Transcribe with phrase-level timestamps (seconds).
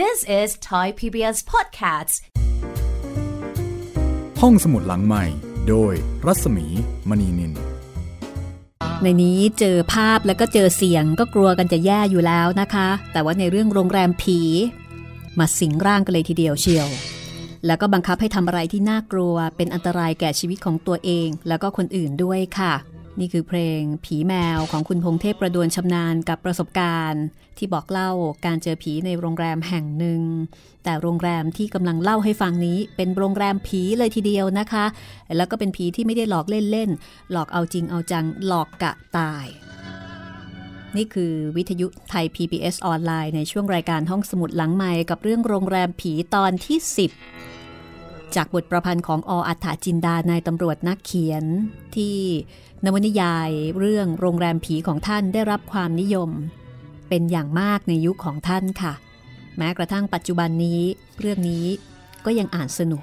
[0.00, 2.14] This is Thai PBS Podcasts
[4.40, 5.24] ห้องสมุดหลังใหม่
[5.68, 5.92] โดย
[6.26, 6.66] รัศมี
[7.08, 7.52] มณีนิน
[9.02, 14.40] ในนี้เจอภาพแล้วก็เจอเสียงก็กลัวกันจะแย่อยู่แล้วนะคะ แต่ว่าในเรื่องโรงแรมผี
[15.38, 16.88] มาสิงร่างกันเลยทีเดียวเชียว
[17.66, 22.74] แล้วก็บังคับให้ทำอะไรที่น่ากลัว เป็นอันตรายแก่ชีวิตของตัวเอง แล้วก็คนอื่นด้วยค่ะ
[23.20, 27.24] นี่คือเพลงผีแมวของคุณพงเทพประดวนชำนาญกับประสบการณ์
[27.58, 28.10] ที่บอกเล่า
[28.46, 30.22] การเจอผีในโรงแรมแห่งหนึ่ง
[30.84, 34.84] แต่โรงแรมที่กำลังเล่าให้ฟังนี้ เป็นโรงแรมผีเลยทีเดียวนะคะ
[35.36, 39.46] แล้วก็เป็นผีที่ไม่ได้หลอกเล่นๆ หลอกเอาจริงเอาจังหลอกกะตาย
[40.96, 47.51] นี่คือวิทยุไทย PBS ออนไลน์ในช่วงรายการห้องสมุดหลังใหม่กับเรื่องโรงแรมผีตอนที่ 10
[48.36, 51.44] จากบทประพันธ์ของออัฏฐจินดานายตำรวจนักเขียน
[51.96, 52.16] ที่
[52.84, 56.30] นวนิยายเรื่องโรงแรมผีของท่านได้รับความนิยม
[57.08, 58.92] เป็นอย่างมากในยุคของท่านค่ะ
[59.56, 60.80] แม้กระทั่งปัจจุบันนี้
[61.20, 61.66] เรื่องนี้
[62.24, 63.02] ก็ยังอ่านสนุก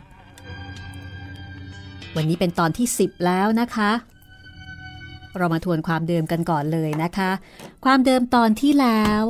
[2.15, 3.91] วันนี้เป็นตอนที่ 10 แล้วนะคะ
[5.37, 7.31] เรามาทวนความเดิมกันก่อนเลยนะคะ
[7.85, 9.21] ความเดิมตอนที่แล้ว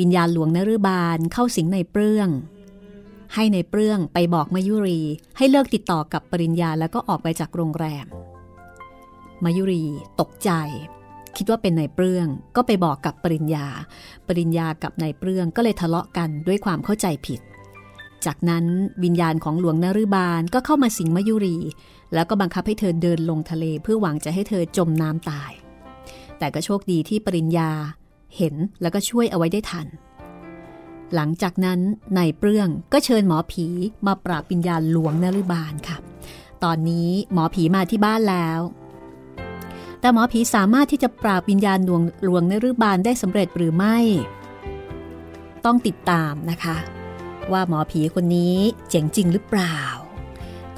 [0.00, 2.28] วิญญาณหลวงนฤบาลเข้าสิงในเปลื้อง
[3.34, 5.00] ให้ในเปลื้องไปบอกมายุรี
[5.36, 8.06] ให้เลิกติดต่อกับปริญญาแล้วก็ออกไปจากโรงแรม
[9.44, 9.84] มายุรี
[10.20, 10.50] ตกใจ
[11.36, 13.66] คิดว่าเป็นนายเปลื้องก็ไปบอกกับปริญญา
[14.28, 17.40] ปริญญากับนายเปลื้องก็เลยทะเลาะกันด้วยความเข้าใจผิด
[18.26, 18.64] จากนั้น
[19.04, 21.56] วิญญาณของหลวงนฤบาลก็เข้ามาสิงมายุรี
[22.14, 25.52] แล้วก็บังคับให้เธอเดินลงทะเลเพื่อหวังจะให้เธอจมน้ำตาย
[26.38, 27.70] แต่ก็โชคดีที่ปริญญา
[28.36, 29.86] เห็นแล้วก็ช่วยเอาไว้ได้ทัน
[31.14, 31.80] หลังจากนั้น
[32.16, 33.66] นายเปลื้องก็เชิญหมอผี
[34.06, 35.96] มาปราบวิญญาณหลวงนฤบาลค่ะ
[36.64, 38.60] ตอนนี้หมอผีมาที่บ้านแล้ว
[40.00, 43.98] แต่หมอผีสามารถที่จะปราบวิญญาณหลวงหลวงนฤบาลได้สำเร็จหรือไม่
[45.64, 46.76] ต้องติดตามนะคะ
[47.52, 48.56] ว่าหมอผีคนนี้
[48.88, 49.78] เจ๋งจริงหรือเปล่า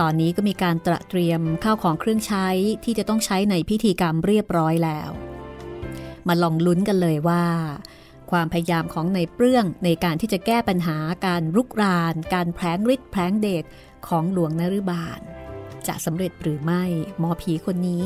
[0.00, 2.46] ตอนนี้ก็มีการตระเตรียมข้าวของเครื่องใช้
[2.84, 5.10] ที่จะต้องใช้ในพิธีกรรมเรียบร้อยแล้ว
[6.28, 7.44] มาลองลุ้นกันเลยว่า
[8.34, 13.64] ความพยายามของในเปลื้องในการที่จะแก้ปัญหาการรุกราน การแพลงฤทธิ์แพลงเดช
[14.08, 15.20] ของหลวงนฤบาล
[15.86, 16.82] จะสำเร็จหรือไม่
[17.18, 18.02] หมอผีคนนี้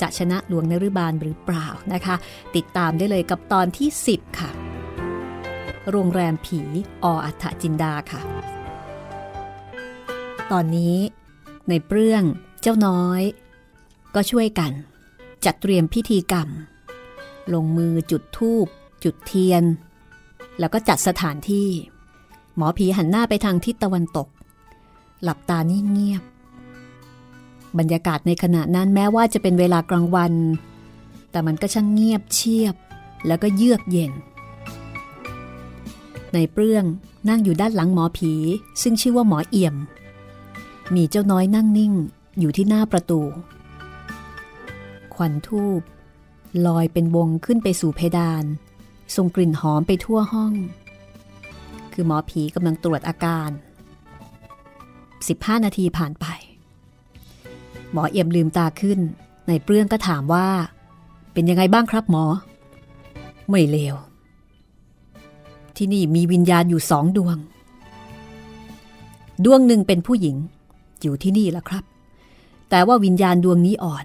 [0.00, 2.16] จะชนะหลวงนฤบาลหรือเปล่านะคะ
[2.56, 4.50] ติดตามได้เลยกับตอนที่ 10 ค่ะ
[5.90, 6.60] โรงแรมผี
[7.04, 8.20] ออัฏฐจินดาค่ะ
[10.52, 10.96] ตอนนี้
[11.68, 12.24] ในเปลื้อง
[12.60, 13.22] เจ้าน้อย
[14.14, 14.72] ก็ช่วยกัน
[15.44, 16.48] จัดเตรียมพิธีกรรม
[17.54, 18.68] ลงมือจุดธูป
[19.04, 19.62] จุดเทียน
[20.58, 21.68] แล้วก็จัดสถานที่
[22.56, 24.28] หมอผีหันหน้าไปทางทิศตะวันตก
[25.22, 26.22] หลับตานิ่งเงียบ
[27.78, 30.32] บรรยากาศในขณะนั้นแม้ว่าจะเป็นเวลากลางวัน
[31.30, 32.74] แต่มันก็ช่างเงียบเชียบ
[33.26, 34.12] แล้วก็เยือกเย็น
[36.32, 36.84] ในเปลื้อง
[37.28, 38.32] นั่งอยู่ด้านหลังหมอผี
[38.82, 39.76] ซึ่งชื่อว่าหมอเอี่ยม
[40.94, 41.92] มีเจ้าน้อยนั่งนิ่ง
[42.38, 43.20] อยู่ที่หน้าประตู
[45.14, 45.80] ควันทูบ
[46.66, 48.44] ลอยเป็นวงขึ้นไปสู่เพดาน
[49.16, 50.52] ส่งกลิ่นหอมไปทั่วห้อง
[51.92, 53.50] คือหมอผีกำลังตรวจอาการ
[54.76, 56.26] 15 นาทีผ่านไป
[57.92, 58.98] หมอเอี่ยมลืมตาขึ้น
[59.46, 60.48] ในเปลื้องก็ถามว่า
[61.32, 62.24] เป็นยังไงบ้างครับหมอ
[63.50, 63.96] ไม่เลว
[65.76, 67.36] ที่นี่มีวิญญาณอยู่สองดวง
[69.44, 70.36] ดวงหนึ่งเป็นผู้หญิง
[71.02, 71.84] อยู่ที่นี่แหละครับ
[72.70, 73.96] แต่ว่าวิญญาณดวงนี้อ่อ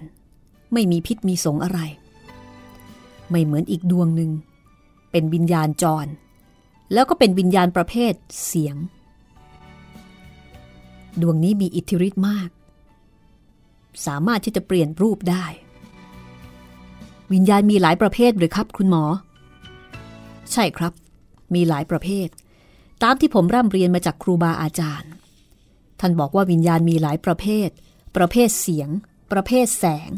[0.72, 1.80] ไม่มีพิษมีสงอะไร
[3.30, 4.30] ไม่เหมือนอีกดวงหนึ่ง
[5.18, 6.06] เป็นวิญญาณจร
[6.92, 8.12] แล้วก็เป็นวิญญาณประเภท
[8.46, 8.76] เสียง
[11.20, 12.48] ดวงนี้มีอิทธิฤทธิ์มาก
[14.06, 15.46] สามารถที่จะเปลี่ยนรูปได้
[17.32, 19.04] วิญญาณมีหลายประเภทหรือครับคุณหมอ
[20.52, 20.92] ใช่ครับ
[21.54, 22.28] มีหลายประเภท
[23.02, 25.10] ตามที่ผมร่ำเรียนมาจากครูบาอาจารย์
[26.00, 27.68] ท่านบอกว่าวิญญาณมีหลายประเภท
[28.16, 28.88] ประเภทเสียง
[29.32, 30.10] ประเภทแสง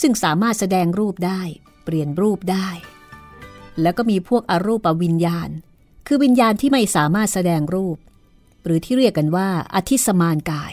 [0.00, 1.40] ซึ่งสามารถแสดงรูปได้
[1.84, 2.68] เปลี่ยนรูปได้
[3.82, 5.48] แล้วก็มีพวกอรูปวิญญาณ
[6.06, 7.96] คือวิญญาณที่ไม่สามารถแสดงรูป
[8.64, 10.72] หรือที่เรียกกันว่าอธิสมานกาย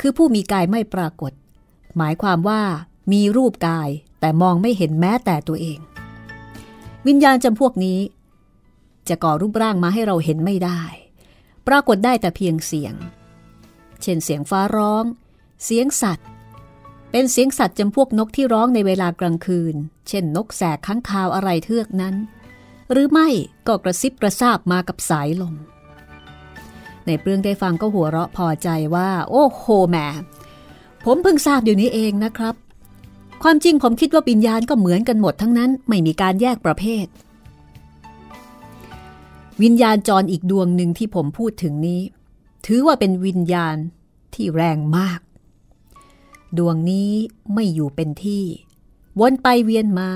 [0.00, 1.32] คือผู้มีกายไม่ปรากฏ
[1.96, 2.62] หมายความว่า
[3.12, 3.88] มีรูปกาย
[4.20, 5.78] แต่มองไม่เห็นแม้แต่ตัวเอง
[7.06, 8.00] วิญญาณจำพวกนี้
[9.08, 10.82] จะก่อรูปร่างมาให้เราเห็นไม่ได้
[11.66, 12.94] ปรากฏได้แต่เพียงเสียง
[14.02, 15.04] เช่นเสียงฟ้าร้อง
[15.64, 16.28] เสียงสัตว์
[17.14, 19.74] เป็นเสียงสัตว์จำพวกนกที่ร้องในเวลากลางคืน
[20.08, 22.14] เช่นนกแสกค้างคาวอะไรเทือกนั้น
[22.92, 23.28] หรือไม่
[23.66, 25.54] ก็กระซิบกระซาบมากับสายลม
[27.06, 29.96] ในเปลืองได้ฟังก็หัวเราะพอใจว่า โอ้โหแหม
[31.04, 32.54] ผมเพิ่งทราบอยู่นี้เองนะครับ
[33.42, 37.06] ความจริงผมคิดว่าปิญญาณก็เหมือนกันหมดทั้งนั้นไม่มีการแยกประเภท
[39.62, 42.00] วิญญาณจรอีกดวงหนึ่งที่ผมพูดถึงนี้
[42.66, 43.76] ถือว่าเป็นวิญญาณ
[44.34, 45.20] ที่แรงมาก
[46.58, 47.10] ดวงนี้
[47.54, 48.44] ไม่อยู่เป็นที่
[49.20, 50.10] วนไปเวียนมา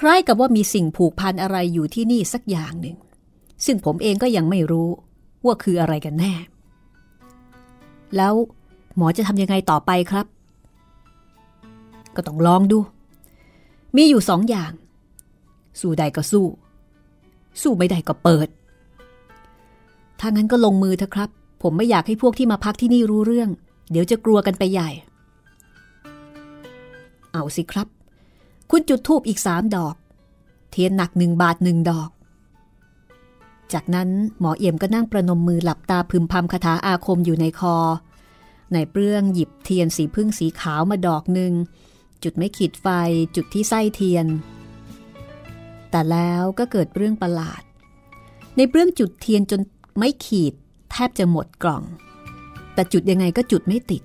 [0.00, 2.96] คล้ายกับว่ามีสิ่งผูกพันอะไรอยู่ที่นี่สักอย่างหนึ่ง
[3.64, 4.88] ซึ่งผมเองก็ยังไม่รู้
[5.44, 6.32] ว่าคืออะไรกันแน่
[8.16, 8.34] แล้ว
[8.96, 10.26] หมอจะทำยังไงต่อไปครับ
[12.14, 12.78] ก็ต้องลองดู
[13.96, 14.72] มีอยู่สองอย่าง
[15.80, 16.46] สู้ได้ก็สู้
[17.62, 18.48] สู้ไม่ได้ก็เปิด
[20.20, 21.30] ถ้างั้นก็ลงมือเถอะครับ
[21.62, 23.50] ผมไม่อยากให้พวกที่มาพักที่นี่รู้เรื่อง
[23.90, 24.90] เดี๋ยวจะกลัวกันไปใหญ่
[27.34, 27.88] เอาสิครับ
[28.70, 29.94] คุณจุดทูบอีกสามดอก
[30.70, 32.10] เทียนหนักหนึ่งบาทหนึ่งดอก
[33.72, 34.08] จากนั้น
[34.40, 37.76] หมอเอี่ยมก็นั่งประนมมือหลับตาพึมพำคาถาอาคมอยู่ในคอ
[38.72, 41.52] ในเปลื้องหยิบเทียนสีพึ่งสีขาวมาดอกหนึ่ง
[42.22, 42.86] จุดไม่ขีดไฟ
[43.36, 44.26] จุดที่ไส้เทียน
[45.90, 47.62] แต่แล้วก็เกิดเรื่องประหลาด
[48.56, 49.60] ในเปลื้องจุดเทียนจน
[49.98, 50.54] ไม่ขีด
[50.90, 51.84] แทบจะหมดกล่อง
[52.74, 54.02] แต่จุดยังไงก็จุดไม่ติด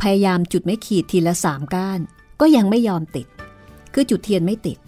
[0.00, 2.00] พยายามจุดไม่ขีดทีละสามก้าน
[2.40, 3.26] ก็ยังไม่ยอมติด
[3.94, 4.78] คือจุดเทียนไม่ติด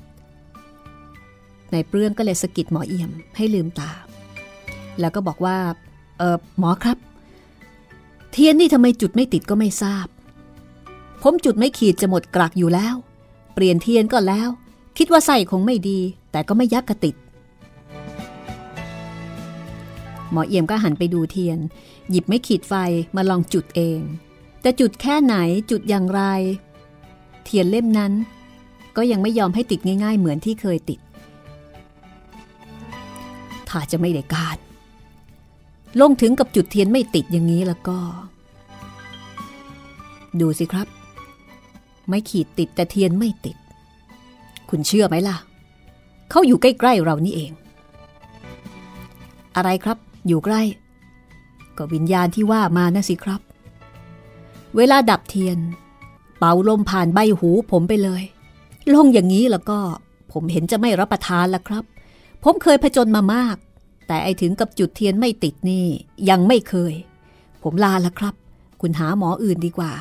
[1.71, 3.91] ในเปลื้องก็เลยสกิดหมอเอี่ยมให้ลืมตา
[5.01, 5.57] แล้วก็บอกว่า
[6.19, 6.99] เออหมอครับ
[8.33, 10.07] เทียนนี่ทำไมจุดไม่ติดก็ไม่ทราบ
[11.23, 12.95] ผมจุดไม่ขีดจะหมดกลักอยู่แล้ว
[13.55, 14.49] เปลี่ยนเทียนก็แล้ว
[14.99, 15.99] คิดว่าใส่คงไม่ดี
[16.33, 17.17] แต่ก็ไม่ยักกระติด
[20.31, 21.59] หมอเอี่ยมก็หันไปดูเทียน
[22.11, 22.75] หยิบไม่ขีดไฟ
[23.17, 24.01] มาลองจุดเอง
[24.63, 25.37] แต่จุดแค่ไหน
[25.71, 26.23] จุดอย่างไร
[27.45, 28.13] เทียนเล่มนั้น
[28.97, 31.01] ก็ยังไม่ยอมให้ติดง่าย ๆ เหมือนที่เคยติด
[33.69, 34.57] ถ้าจะไม่ได้การ
[36.01, 37.99] ลงถึงกับจุดเทียนไม่ติดอย่างนี้แล้วก็
[40.41, 40.87] ดูสิครับ
[42.09, 43.57] ไม่ขีดติดแต่เทียนไม่ติด
[44.71, 45.37] คุณเชื่อไหมล่ะ
[46.31, 47.53] เขาอยู่ใกล้ๆเรานี่เอง
[49.57, 50.63] อะไรครับ อยู่ใกล้
[51.79, 53.41] ก็วิญญาณที่ว่ามานะสิครับ
[54.77, 55.59] เวลาดับเทียน
[56.39, 58.23] เป่าลมผ่านใบหูผมไปเลย
[58.95, 59.79] ลงอย่างนี้แล้วก็
[60.33, 61.85] ผมเห็นจะไม่รับประทานละครับ
[62.43, 63.57] ผมเคยผจญมามาก
[64.07, 65.87] แต่ไอถึงกับจุดเทียนไม่ติดนี่
[66.29, 66.95] ยังไม่เคย
[67.63, 68.35] ผมลาละครับ
[68.81, 69.93] คุณหาหมออื่นดีกว่า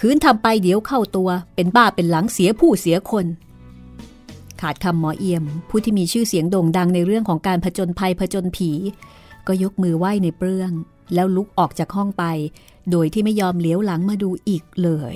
[0.00, 3.26] คืนทำไปเดี๋ยวเข้าตัว เป็นบ้าเป็นหลังเสียผู้เสียคน
[4.60, 8.70] ขาดคำหมอเอี่ยม ผู้ที่มีชื่อเสียงโด่งดังในเรื่องของการผจญภัยผจญผี
[9.46, 10.72] ก็ยกมือไหว้ในเปลือง
[11.14, 12.24] แล้วลุกออกจากห้องไป
[12.90, 15.14] โดยที่ไม่ยอมเลี้ยวหลังมาดูอีกเลย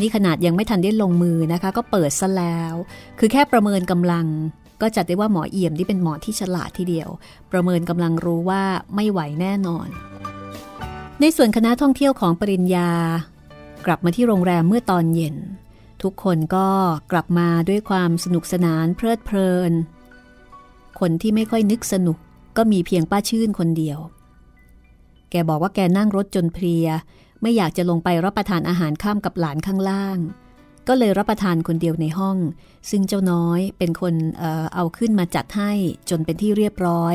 [0.00, 2.74] นี่ขนาดยังไม่ทันได้ลงมือนะคะ ก็เปิดซะแล้ว
[3.18, 4.26] คือแค่ประเมินกำลัง
[4.80, 7.08] ก็จัดได้ว่าหมอเอี่ยมที่เป็นหมอที่ฉลาดทีเดียว
[7.52, 8.62] ประเมินกำลังรู้ว่า
[8.94, 9.88] ไม่ไหวแน่นอน
[11.20, 12.90] ในส่วนคณะท่องเที่ยวของปริญญา
[13.86, 15.36] กลับมาที่โรงแรมเมื่อตอนเย็น
[16.02, 16.68] ทุกคนก็
[17.12, 19.72] กลับมาด้วยความสนุกสนานเพลิดเพลิน
[21.00, 22.18] คนที่ไม่ค่อยนึกสนุก
[22.56, 23.98] ก็มีเพียงป้าชื่นคนเดียว
[25.34, 26.86] แกบอกว่าแกนั่งรถจนเพลีย
[27.42, 30.18] ไม่อยากจะลงไปรับประทานอาหารข้ามกับหลานข้างล่าง
[30.88, 32.36] ก็เลยรับประทานคนเดียวในห้อง
[32.90, 35.72] ซึ่งเจ้าน้อยเป็นคนเออเอาขึ้นมาจัดให้
[36.10, 37.14] จนเป็นที่เรียบร้อย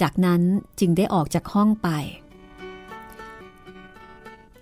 [0.00, 0.42] จากนั้น
[0.80, 1.88] จึงได้ออกจากห้องไป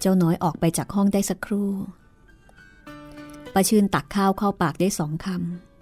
[0.01, 1.71] เจ้าน้อยออกไปจากห้องได้สักครู่
[3.55, 5.27] ป้าชื่นตักข้าวเข้าปากได้สองค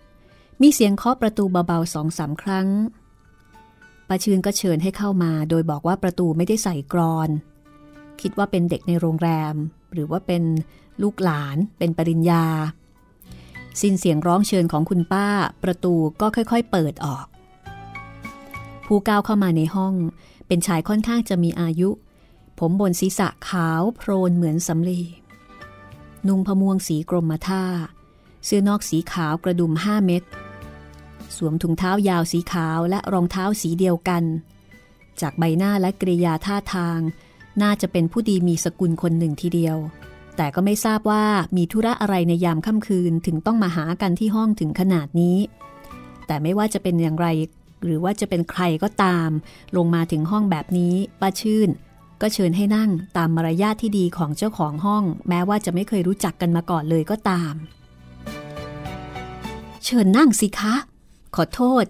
[0.03, 2.69] ำมีเสียงเคาะประตูเบาๆสองสามครั้ง
[4.15, 7.29] ป้าชื่นก็เชิญให้เข้ามา โดยบอกว่าประตูไม่ได้ใส่กรอน
[8.21, 9.55] คิดว่าเป็นเด็กในโรงแรม
[9.93, 10.43] หรือว่าเป็น
[11.03, 12.45] ลูกหลาน เป็นปริญญา
[13.81, 15.27] สิ้นเสียงร้องเชิญของคุณป้า
[15.63, 17.27] ประตูก็ค่อยๆ เปิดออก
[18.87, 19.95] ผู้ก้าวเข้ามาในห้อง
[20.47, 21.91] เป็นชายค่อนข้างจะมีอายุ
[22.59, 25.03] ผมบนศีรษะขาวโพลนเหมือนสำลี
[26.27, 27.65] นุ่งพมวงสีกรมท่า
[28.45, 30.23] เสื้อนอกสีขาวกระดุมห้าเม็ด
[31.37, 34.25] สวมถุงเท้ายาวสีขาวและรองเท้าสีเดียวกัน
[35.21, 37.01] จากใบหน้าและกริยาท่าทาง
[37.63, 39.77] น่าจะเป็นผู้ดีมีสกุลคนหนึ่งทีเดียว
[40.37, 41.25] แต่ก็ไม่ทราบว่า
[41.57, 45.39] มีธุระอะไรในยามค่ำคืนถึงต้องมาหากันที่ห้องถึงขนาดนี้
[46.27, 47.27] แต่ไม่ว่าจะเป็นอย่างไร
[47.85, 49.31] หรือว่าจะเป็นใครก็ตาม
[49.77, 51.69] ลงมาถึงห้องแบบนี้ป้าชื่น
[52.21, 57.55] ก็เชิญให้นั่งตามมารยาทที่ดีของเจ้าของห้อง แม้ว่าจะไม่เคยรู้จักกันมาก่อนเลยก็ตาม
[59.85, 60.75] เชิญนั่งสิคะ
[61.37, 61.85] ขอโทษ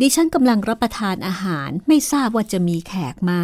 [0.00, 3.42] ดิฉันกำลังรับประทานอาหารไม่ทราบว่าจะมีแขกมา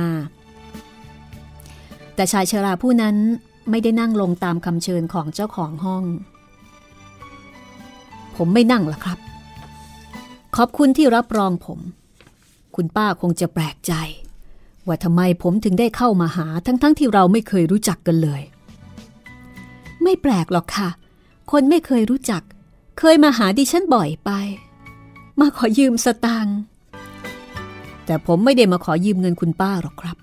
[2.15, 3.17] แต่ชายชราผู้นั้น
[3.71, 6.05] ไม่ได้นั่งลงตามคำเชิญของเจ้าของห้อง
[8.37, 9.19] ผมไม่นั่งละครับ
[10.57, 11.81] ขอบคุณที่รับรองผม
[12.75, 13.93] คุณป้าคงจะแปลกใจ
[14.87, 18.43] ว่าทำไมผมถึงได้เข้ามาหาทั้งๆทที่เราไม่เคยรู้จักกันเลย
[20.03, 20.89] ไม่แปลกหรอกค่ะ
[21.53, 22.43] คนไม่เคยรู้จัก
[22.99, 24.31] เคยมาหาดิฉันบ่อยไป
[25.41, 26.59] มาขอยืมสตางค์
[28.07, 30.17] แต่ผมไม่ได้มาขอยืมเงินคุณป้าหรอกครับ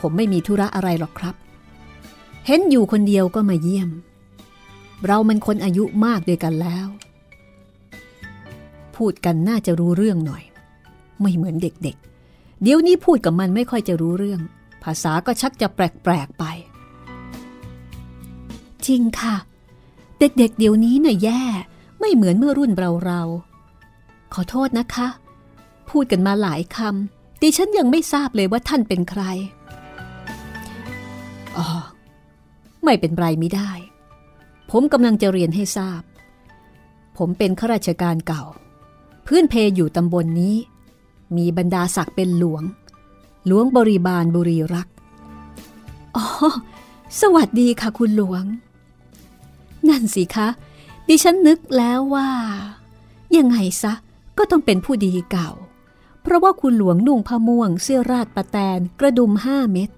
[0.00, 1.34] ผมไม่มีธุระอะไรหรอกครับ
[2.46, 3.90] เห็นอยู่คนเดียวก็มาเยี่ยม
[5.06, 6.86] เรามันคนอายุมากด้วยกันแล้ว
[8.96, 10.44] พูดกันน่าจะรู้เรื่องหน่อย
[11.20, 14.40] ไม่เหมือนเด็กๆเดี๋ยวนี้พูดกับมันไม่ค่อยจะรู้เรื่อง
[14.82, 16.44] ภาษาก็ชักจะแปลกๆไป
[18.86, 19.34] จริงค่ะ
[20.18, 21.42] เด็กๆเดี๋ยวนี้น่ะแย่
[22.00, 22.72] ไม่เหมือนเมื่อรุ่น
[23.06, 23.53] เราๆ
[24.34, 25.06] ขอโทษนะคะ
[25.90, 29.22] พูดกันมาหลายคำดิฉันยังไม่ทราบเลยว่าท่านเป็นใคร
[31.56, 31.66] อ๋อ
[32.84, 33.70] ไม่เป็นไรไม่ได้
[34.70, 36.02] ผมกำลังจะเรียนให้ทราบ
[37.16, 38.44] ผมเป็นข้าราชการเก่า
[39.26, 40.56] พื้นเพอยู่ตำบลนนี้
[41.36, 42.62] มีบรรดาศักดิ์เป็นหลวง
[43.46, 44.88] หลวงบริบาลบุรีรัก
[46.16, 46.24] อ๋อ
[47.20, 48.44] สวัสดีค่ะคุณหลวง
[49.88, 50.48] นั่นสิคะ
[51.08, 52.28] ดิฉันนึกแล้วว่า
[53.36, 53.92] ยังไงซะ
[54.38, 55.50] ก็ต้องเป็นผู้ดีเก่า
[56.22, 59.90] เพราะว่าคุณหลวงนุ่งผ้าม่วงเสื้อราดปะแตนกระดุมห้าเม็ด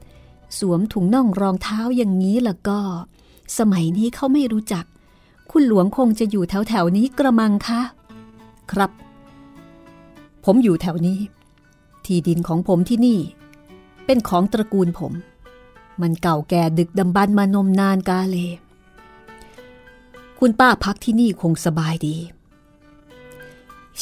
[0.59, 2.79] สวมถุงน่องรองเท้าอย่างนี้แล้วก็
[3.59, 4.85] สมัยนี้เขาไม่รู้จัก
[5.51, 7.81] คุณหลวงคงจะอยู่แถวแถวนี้กระมังคะ
[8.71, 8.91] ครับ
[10.45, 11.19] ผมอยู่แถวนี้
[12.05, 13.19] ที่ดินของผมที่นี่
[14.07, 15.13] เป็นของตระกูลผม
[16.01, 18.37] มันเก่าแก่ดึกดำบรรมานมนานกาเล
[20.39, 22.17] คุณป้าพักที่นี่คงสบายดี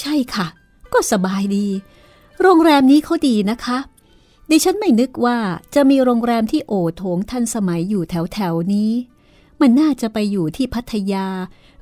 [0.01, 0.47] ใช่ค่ะ
[0.93, 1.67] ก็สบายดี
[2.43, 3.79] โรงแรมนี้เขาดีนะคะ
[4.51, 5.39] ดิฉันไม่นึกว่า
[5.75, 8.93] จะมีโรงแรมที่โอโถงทันสมัยอยู่แถวแถวนี้
[9.61, 11.27] มันน่าจะไปอยู่ที่พัทยา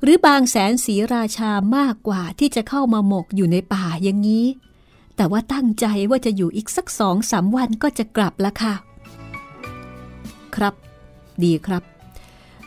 [0.01, 4.45] หรือบางแสนสีราชามากกว่าที่จะเข้ามาหมกอยู่ในป่าอย่างนี้
[5.15, 8.73] แต่ว่าตั้งใจว่าจะอยู่อีกสักสองสามวันก็จะกลับละค่ะ
[10.55, 10.73] ครับ
[11.43, 11.83] ดีครับ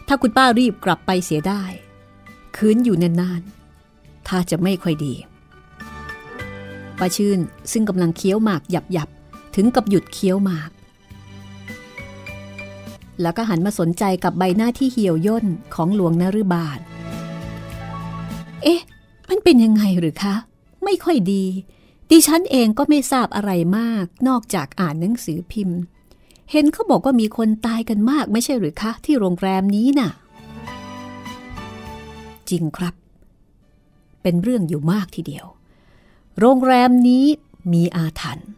[0.06, 1.62] ถ้าคุณป้ารีบกลับไปเสียได้
[2.56, 5.14] คืนอยู่นานๆถ้าจะไม่ค่อยดี
[7.00, 7.38] ป้าชื่น
[7.72, 10.70] ซึ่งกำลังเคี้ยวหมากหยับๆ ถึงกับหยุดเคี้ยวหมาก
[13.22, 16.78] แล้วก็หันมาสนใจกับใบหน้าที่เหี่ยวย่นของหลวงนฤบาล
[18.62, 18.80] เอ๊ะ
[19.28, 20.34] มันเป็นยังไงหรือคะ
[20.84, 21.44] ไม่ค่อยดี
[22.10, 25.80] ดิฉันเองก็ไม่ทราบอะไรมาก นอกจากอ่านหนังสือพิมพ์
[26.50, 30.10] เห็นเขาบอกว่ามีคนตายกันมากไม่ใช่หรือคะ ที่โรงแรมนี้น่ะ
[32.50, 32.94] จริงครับ
[34.22, 35.46] เป็นเรื่องอยู่มากทีเดียว
[36.38, 37.24] โรงแรมนี้
[37.72, 38.50] มีอาถรรพ์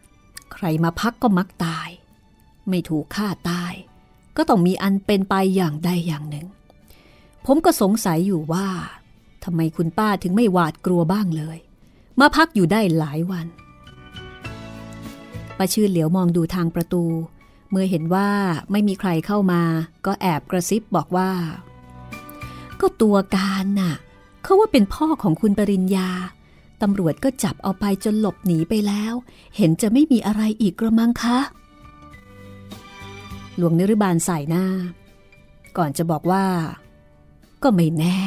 [0.53, 1.89] ใครมาพักก็มักตาย
[2.69, 3.73] ไม่ถูกฆ่าตาย
[4.37, 6.47] ก็ต้องมีอันเป็นไปอย่างใดอย่างหนึ่ง
[7.45, 8.67] ผมก็สงสัยอยู่ว่า
[9.43, 11.57] ทำไมคุณป้าถึงไม่หวาดกลัวบ้างเลย
[12.19, 13.47] มาพักอยู่ได้หลายวัน
[15.57, 17.03] ป้าชื่นเหลียวมองดูทางประตู
[17.69, 18.29] เมื่อเห็นว่า
[18.71, 19.61] ไม่มีใครเข้ามา
[20.05, 21.31] ก็แอบกระซิบบอกว่า
[22.79, 23.95] ก็ตัวการน่ะ
[24.43, 26.09] เขาว่าเป็นพ่อของคุณปริญญา
[26.81, 29.13] ตำรวจก็จับเอาไปจนหลบหนีไปแล้ว
[29.57, 31.39] เห็นจะไม่มีอะไรอีกกระมังคะ
[33.57, 34.65] หลวงนฤบาลใส่หน้า
[35.77, 36.45] ก่อนจะบอกว่า
[37.63, 38.19] ก็ไม่แน่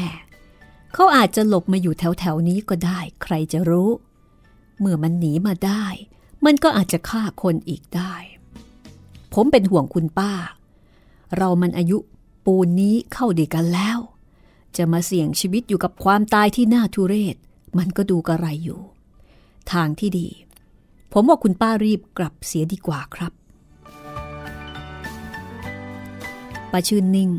[0.95, 3.91] เขาอาจจะหลบมาอยู่แถวแถวนี้ก็ได้ ใครจะรู้
[4.79, 5.85] เมื่อมันหนีมาได้
[6.45, 8.15] มันก็อาจจะฆ่าคนอีกได้
[9.35, 10.33] ผมเป็นห่วงคุณป้า
[11.37, 11.99] เรามันอายุ
[12.45, 13.99] ปูนนี้เข้าดีกันแล้ว
[14.77, 17.37] จะมาเสี่ยงชีวิตอยู่กับความตายที่น่าทุเรศ
[17.79, 18.81] มันก็ดูกระไรอยู่
[19.73, 20.29] ทางที่ดี
[21.13, 23.33] ผมว่าคุณป้ารีบกลับเสียดีกว่าครับ
[26.73, 27.31] ป้าชื่นนิ่ง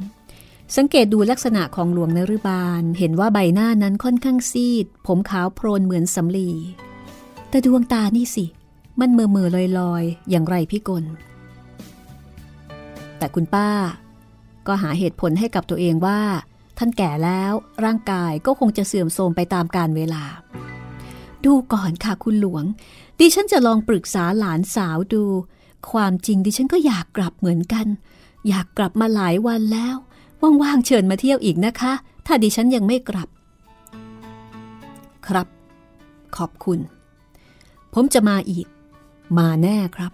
[0.75, 6.49] สังเกตดูลักษณะของหลวงนฤบาล เห็นว่าใบหน้านั้นค่อนข้างซีด ผมขาวโพลนเหมือนสำลี
[7.49, 8.45] แต่ดวงตานี่สิ
[8.99, 11.05] มันเมื่อเมื่อลอยลอยอย่างไรพี่กล
[13.17, 13.69] แต่คุณป้า
[14.67, 16.19] ก็หาเหตุผลให้กับตัวเองว่า
[16.77, 17.53] ท่านแก่แล้ว
[17.85, 20.23] ร่างกายก็คงจะเสื่อมโทรมไปตามกาลเวลา
[21.45, 22.63] ดูก่อนค่ะคุณหลวง
[23.19, 25.23] ดิฉันจะลองปรึกษาหลานสาวดู
[25.91, 27.87] ความจริงดิฉันก็อยากกลับเหมือนกัน
[28.47, 29.95] อยากกลับมาหลายวันแล้ว
[30.61, 31.93] ว่างๆเชิญมาเที่ยวอีกนะคะ
[32.25, 33.29] ถ้าดิฉันยังไม่กลับ
[35.27, 35.47] ครับ
[36.37, 36.79] ขอบคุณ
[37.93, 38.67] ผมจะมาอีก
[39.37, 40.11] มาแน่ครับ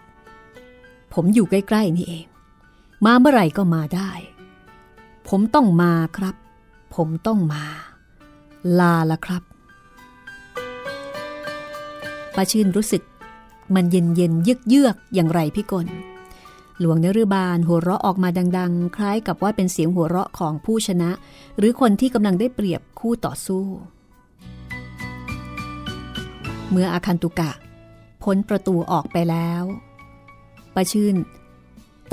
[1.14, 2.26] ผมอยู่ใกล้ๆนี่เอง
[3.06, 4.12] มาเมื่อไหร่ก็มาได้
[5.28, 6.36] ผมต้องมาครับ
[6.96, 7.64] ผมต้องมา
[8.80, 9.44] ลาละครับ
[12.36, 13.04] ป้าชื่นรู้สึก
[13.76, 15.88] มันเย็นเย็นเยือกเยือกอย่างไรพี่กล
[16.80, 21.12] หลวงนฤบาลหัวเราะออกมาดัง ๆ คล้ายกับว่าเป็นเสียงหัวเราะของผู้ชนะ
[21.58, 23.66] หรือคนที่กำลังได้เปรียบคู่ต่อสู้
[26.70, 27.52] เมื่ออาคันตุกะ
[28.24, 29.64] พ้นประตูออกไปแล้ว
[30.76, 31.16] ป้าชื่น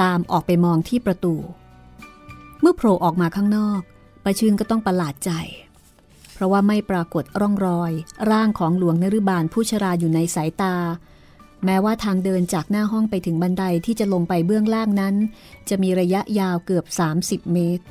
[0.00, 1.34] ตามออกไปมองที่ประตู
[2.60, 3.80] เมื่อโผล่ออกมาข้างนอก
[4.28, 5.32] ป้าชื่นก็ต้องประหลาดใจ
[6.32, 7.92] เพราะว่าไม่ปรากฏร่องรอย
[8.30, 10.74] ร่างของหลวงนรุบาลผู้ชราอยู่ในสายตา
[11.64, 15.14] แม้ว่าทางเดินจากหน้าห้องไปถึงบันไดที่จะลงไปเบื้องล่างนั้น
[15.68, 16.84] จะมีระยะยาวเกือบ
[17.18, 17.84] 30 เมตร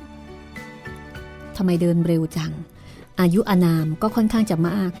[1.56, 2.52] ทำไมเดินเร็วจัง
[3.20, 4.92] อายุอานามก็ค่อนข้างจะมาก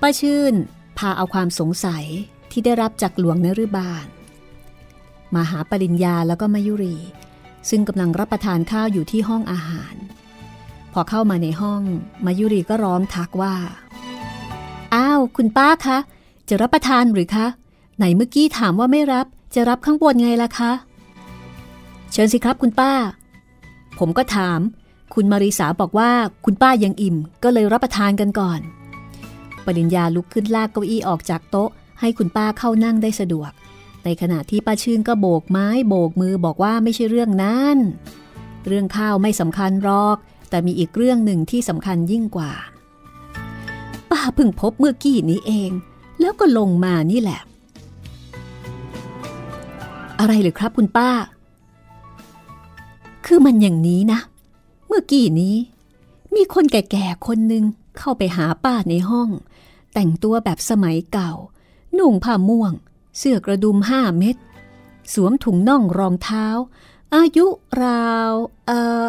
[0.00, 0.54] ป้าชื่น
[0.98, 2.04] พาเอาความสงสัย
[2.50, 4.06] ที่ได้รับจากหลวงนรุบาล
[5.34, 6.96] มาหาปริญญาแล้วก็มายุรี
[7.70, 9.94] ซึ่งกำลังรับประทานข้าวอยู่ที่ห้องอาหาร
[10.92, 11.82] พอเข้ามาในห้อง
[12.24, 13.54] มายุรีก็ร้องทักว่า
[14.94, 15.98] อ้าว คุณป้าคะ
[16.48, 17.46] จะรับประทานหรือคะ
[17.96, 20.72] ไหนเมื่อกี้ถามว่าไม่รับ จะรับข้างบนไงล่ะคะ
[22.12, 22.92] เชิญสิครับคุณป้า
[23.98, 24.60] ผมก็ถาม
[25.14, 26.10] คุณมาริสาบอกว่า
[26.44, 28.60] คุณป้ายังอิ่ม ก็เลยรับประทานกันก่อน
[29.64, 33.52] ปริญญาลุกขึ้นลากเก้าอี้ออกจากโต๊ะ ให้คุณป้าเข้านั่งได้สะดวก
[34.04, 37.76] ในขณะที่ป้าชื่นก็โบกไม้โบกมือบอกว่าไม่ใช่เรื่องนั้น
[38.66, 40.16] เรื่องข้าวไม่สำคัญหรอก
[40.50, 42.52] แต่มีอีกเรื่องหนึ่งที่สำคัญยิ่งกว่า
[44.10, 45.70] ป้าเพิ่งพบเมื่อกี้นี้เอง
[46.20, 47.40] แล้วก็ลงมานี่แหละ
[50.20, 51.10] อะไรหรือครับคุณป้า
[53.26, 54.20] คือมันอย่างนี้นะ
[54.86, 55.56] เมื่อกี้นี้
[56.34, 57.64] มีคนแก่ๆคนหนึ่ง
[57.98, 59.28] เข้าไปหาป้าในห้อง
[59.94, 61.32] แต่งตัวแบบสมัยเก่า
[61.98, 62.72] นุ่งผ้าม่วง
[63.18, 64.36] เสื้อกระดุมห้าเม็ด
[65.14, 66.46] สวมถุงน่องรองเท้า
[67.14, 67.46] อายุ
[67.82, 68.32] ราว
[68.66, 69.04] เอ่อ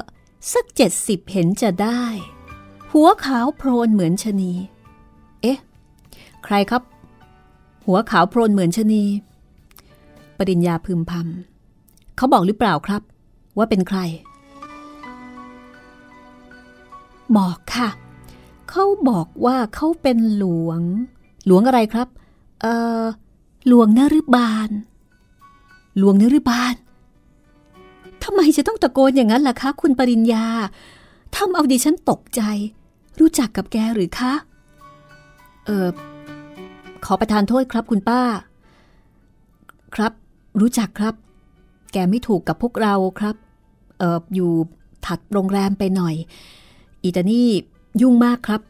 [0.53, 2.03] สักเจ็ดสิบเห็นจะได้
[2.91, 4.51] หัวขาวโพลนเหมือนชนี
[5.41, 5.59] เอ๊ะ
[6.43, 6.83] ใครครับ
[7.85, 9.03] หัวขาวโพลนเหมือนชนี
[10.37, 13.01] ปริญญาพึมพำเขาบอกหรือเปล่าครับ
[13.57, 13.99] ว่าเป็นใคร
[17.37, 17.89] บอกค่ะ
[18.69, 20.81] เขาบอกว่าเขาเป็นหลวง
[21.45, 22.07] หลวงอะไรครับ
[22.61, 23.01] เอ่อ
[23.67, 24.69] หลวงนฤบาล
[25.97, 26.75] หลวงนฤบาล
[28.23, 30.45] ทำไมจะต้องตะโกนอย่างนั้นล่ะคะ คุณปริญญา
[31.35, 32.41] ทำเอาดิฉันตกใจ
[33.19, 34.33] รู้จักกับแกหรือคะ
[35.65, 35.87] เออ
[37.05, 38.21] ขอประทานโทษครับคุณป้า
[39.95, 40.13] ครับ
[40.61, 41.13] รู้จักครับ
[41.91, 43.35] แกไม่ถูกกับพวกเราครับ
[43.99, 44.51] เอออยู่
[45.05, 46.15] ถัดโรงแรมไปหน่อย
[47.03, 47.47] อีตานี่
[48.01, 48.61] ยุ่งมากครับ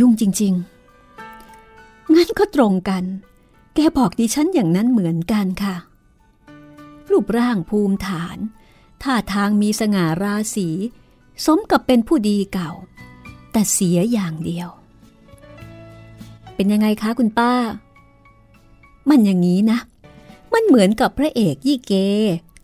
[0.00, 0.52] ยุ่งจริง
[1.32, 3.04] ๆ งั้นก็ตรงกัน
[3.74, 5.76] แกบอกดิฉันอย่างนั้นเหมือนกันค่ะ
[7.10, 8.38] รูปร่างภูมิฐาน
[9.02, 10.68] ท่าทางมีสง่าราศี
[11.44, 12.70] สมกับเป็นผู้ดีเก่า
[13.52, 14.68] แต่เสียอย่างเดียว
[16.54, 17.52] เป็นยังไงคะคุณป้า
[19.08, 19.78] มันอย่างนี้นะ
[20.52, 21.92] มันเหมือนกับพระเอกยี่เก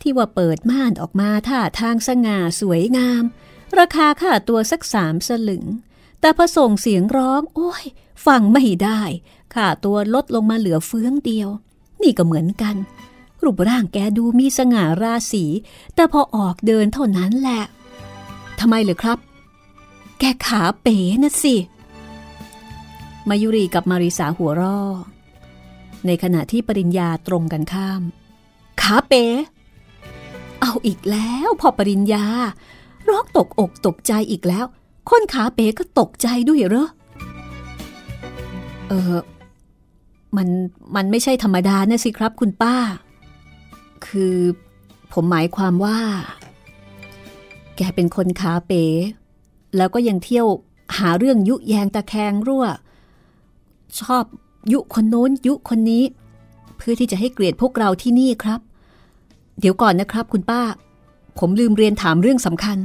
[0.01, 3.23] ที่ว่าเปิดม่านออกมาท่าทางสง่าสวยงาม
[3.79, 5.65] ราคาค่าตัวสักสามสลึง
[6.21, 7.83] แต่พอส่งเสียงร้อง โอ้ย
[8.25, 9.01] ฟังไม่ได้
[9.53, 11.49] ค่าตัวลดลงมาเหลือเฟื้องเดียว
[12.01, 12.75] นี่ก็เหมือนกัน
[13.43, 15.45] รูปร่างแกดูมีสง่าราศี
[15.95, 17.63] แต่พอออกเดินเท่านั้นแหละ
[18.59, 19.17] ทำไมเลยครับ
[20.19, 21.55] แกขาเป๋นะสิ
[23.29, 24.79] มายุรีกับมาริสาหัวรอ
[26.05, 28.01] ในขณะที่ปริญญาตรงกันข้าม
[28.81, 29.25] ขาเป๋
[30.61, 32.25] เอาอีกแล้วพอปริญญา
[33.09, 34.65] ร้องตกอกตกใจอีกแล้ว
[35.09, 36.87] คนขาเป๋ก็ตกใจด้วยเหรอ
[38.89, 39.15] เออ
[40.37, 40.47] มัน
[40.95, 42.75] มันไม่ใช่ธรรมดานะสิครับคุณป้า
[44.05, 44.35] คือ
[45.13, 45.99] ผมหมายความว่า
[47.75, 48.83] แกเป็นคนขาเป๋
[49.77, 50.47] แล้วก็ยังเที่ยว
[50.97, 52.65] หาเรื่องยุแยงตะแคงรั่ว
[53.99, 54.23] ชอบ
[54.73, 56.03] ยุคนโน้นยุคนนี้
[56.77, 58.59] เพื่อที่จะให้เกลียดพวกเราที่นี่ครับ
[59.59, 60.61] เดี๋ยวก่อนนะครับคุณป้า
[61.39, 62.77] ผมลืมเรียนถามเรื่องสำคัญ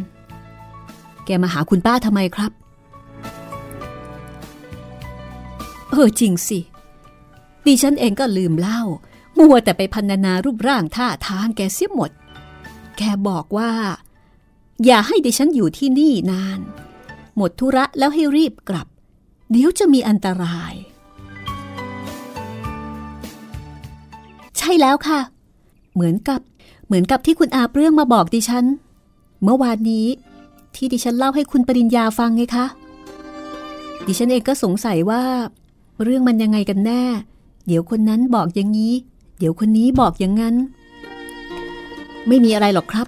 [1.25, 2.53] แกมาหาคุณป้าทำไมครับ
[5.91, 6.59] เออจริงสิ
[7.67, 8.81] ดิฉันเองก็ลืมเล่า
[9.39, 12.11] มัวแต่ไปพันนารูปร่างท่าทางแกเสียหมด
[12.97, 13.73] แกบอกว่า
[14.85, 16.61] อย่าให้ดิฉันอยู่ที่นี่นาน
[17.37, 18.87] หมดธุระแล้วให้รีบกลับ
[19.51, 20.75] เดี๋ยวจะมีอันตราย
[24.59, 25.21] ใช่แล้วค่ะ
[25.95, 26.41] เหมือนกับ
[26.87, 28.65] เหมือนกับที่คุณอาเปรื่องมาบอกดิฉัน
[29.43, 30.07] เมื่อวานนี้
[30.75, 32.67] ที่ดิฉันเล่าให้คุณปริญญาฟังไงคะ
[34.07, 35.23] ดิฉันเองก็สงสัยว่า
[36.03, 37.05] เรื่องมันยังไงกันแน่
[37.67, 38.95] เดี๋ยวคนนั้นบอกอย่างนี้
[39.39, 40.55] เดี๋ยวคนนี้บอกอย่างนั้น
[42.29, 43.07] ไม่มีอะไรหรอกครับ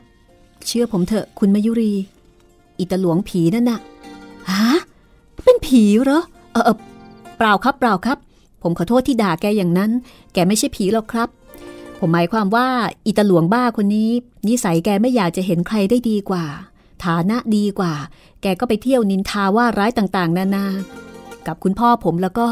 [0.66, 1.92] เชื่อผมเถอะคุณมายุรี
[2.78, 3.80] อิตาหลวงผีนั่นน่ะ
[4.50, 4.68] ฮะ
[5.44, 6.76] เป็นผีเหรอเออ
[7.36, 8.18] เปล่าครับเปล่าครับ
[8.62, 9.90] ผมขอโทษที่ด่าแกอย่างนั้น
[10.32, 11.28] แกไม่ใช่ผีหรอกครับ
[11.98, 12.68] ผมหมายความว่า
[13.06, 14.10] อิตาหลวงบ้าคนนี้
[14.48, 16.44] นิสัยแกไม่อยากจะเห็นใครได้ดีกว่า
[17.04, 17.94] ฐานะดีกว่า
[18.42, 20.66] แกก็ไปเที่ยวนินทาว่าร้ายต่างๆ นานา
[21.46, 22.48] กับคุณพ่อผมแล้วก็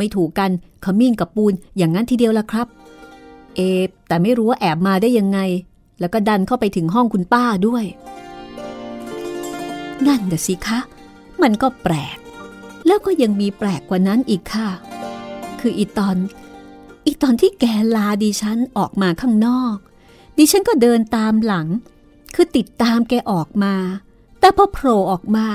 [0.00, 0.50] ไม่ถูกกัน
[0.84, 2.66] ขมิ้นกับปูนอย่างนั้นทีเดียวละครับ
[3.56, 3.60] เอ
[4.08, 5.38] แต่ไม่รู้ว่าแอบมาได้ยังไง
[6.00, 7.84] แล้วก็ดันเข้าไปถึงห้องคุณป้าด้วย
[10.06, 10.80] นั่นน่ะสิคะ
[11.42, 12.18] มันก็แปลก
[12.86, 14.68] แล้วก็ยังมีแปลกกว่านั้นอีกค่ะ
[15.60, 16.16] คืออีตอน
[17.06, 17.64] อีตอนที่แก
[17.96, 19.76] ลาดิฉันออกมาข้างนอก
[20.38, 21.66] ดิฉันก็เดินตามหลัง
[22.34, 23.74] คือติดตามแกออกมา
[24.40, 25.46] แต่พอโผล่ออกมา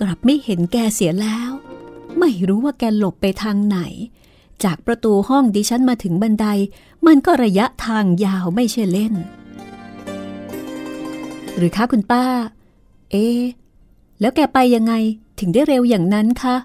[0.00, 1.50] กลับไม่เห็นแกเสียแล้ว
[2.18, 3.78] ไม่รู้ว่าแกหลบไปทางไหน
[4.64, 6.46] จากประตูห้องดิฉันมาถึงบันได
[7.06, 9.14] มันก็ระยะทางยาวไม่ใช่เล่น
[11.56, 12.24] หรือคะคุณป้า
[13.10, 13.26] เอ๊
[14.20, 14.94] แล้วแกไปยังไง
[15.40, 16.56] ถึงได้เร็วอย่างนั้นคะ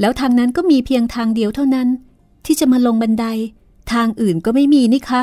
[0.00, 1.88] แล้วทางนั้นก็มีเพียงทางเดียวเท่านั้น
[2.44, 3.26] ที่จะมาลงบันได
[3.92, 5.22] ทางอื่นก็ไม่มีนี่คะ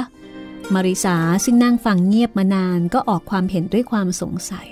[0.74, 4.68] มาริสาซึ่งนั่งฟังเงียบมานานก็ออกความเห็นด้วยความสงสัย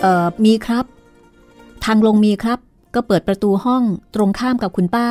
[0.00, 0.84] เอ่อ มีครับ
[1.84, 2.58] ทางลงมีครับ
[2.96, 3.82] ก็เปิดประตูห้อง
[4.14, 5.08] ตรงข้ามกับคุณป้า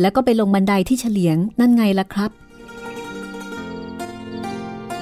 [0.00, 2.30] แล้วก็ไปลงบันไดที่เฉลียงนั่นไงล่ะครับ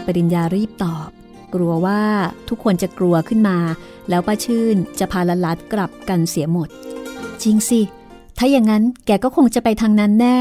[0.05, 1.09] ปริญญารีบตอบ
[1.55, 2.02] กลัวว่า
[2.48, 3.59] ทุกคนจะกลัวขึ้นมา
[4.09, 6.68] แล้วป้าชื่นจะพาลลัดกลับกันเสียหมด
[7.42, 7.81] จริงสิ
[8.38, 10.38] ถ้าอย่างนั้นแกก็คงจะไปทางนั้นแน่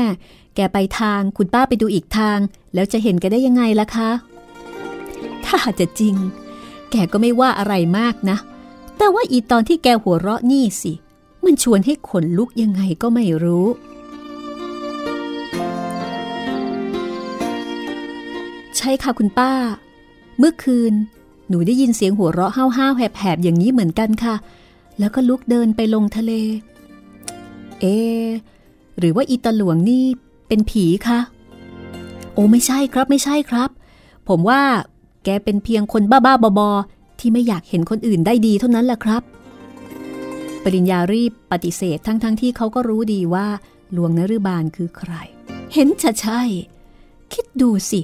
[0.56, 2.38] แกไปทางคุณป้าไปดูอีกทาง
[2.74, 4.10] แล้วจะเห็นแกได้ยังไงล่ะคะ
[5.46, 6.16] ถ้าจะจริง
[6.92, 8.38] แกก็ไม่ว่าอะไรมากนะ
[8.98, 10.94] แต่ว่าอีตอนที่แกหัวเราะนี่สิ
[11.46, 13.68] มันชวนให้ขนลุกยังไงก็ไม่รู้
[18.78, 19.52] ใช่ค่ะคุณป้า
[20.40, 20.94] เมื่อคืน
[21.50, 24.36] หนูได้ยินเสียงหัวเราะห้าวๆแหบๆอย่างนี้เหมือนกันค่ะ
[25.00, 26.32] แล้วก็ลุกเดินไปลงทะเล
[27.80, 27.86] เอ
[29.00, 30.04] หรือว่าอีตาหลวงนี่
[30.48, 31.20] เป็นผีคะ
[32.34, 33.70] โอ้ไม่ใช่ครับไม่ใช่ครับ
[34.28, 34.62] ผมว่า
[35.24, 39.22] แกเป็นเพียงคนบ้าๆบอๆที่ไม่อยากเห็นคนอื่นได้ดีเท่านั้นแหละครับ
[40.66, 43.48] ปริญญารีบปฏิเสธทั้งๆทที่เขาก็รู้ดีว่า
[43.94, 45.14] หลวงนฤบาลคือใคร
[45.74, 46.42] เห็นจะใช่
[47.34, 48.02] คิดดูสิ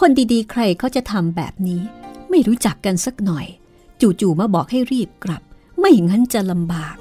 [0.00, 1.82] คนดีๆ ใครเขาจะทำแบบนี้
[2.30, 3.46] ไม่รู้จักกันสักหน่อย
[4.00, 5.42] จู่ๆมาบอกให้รีบกลับ
[5.78, 6.96] ไม่งั้นจะลำบาก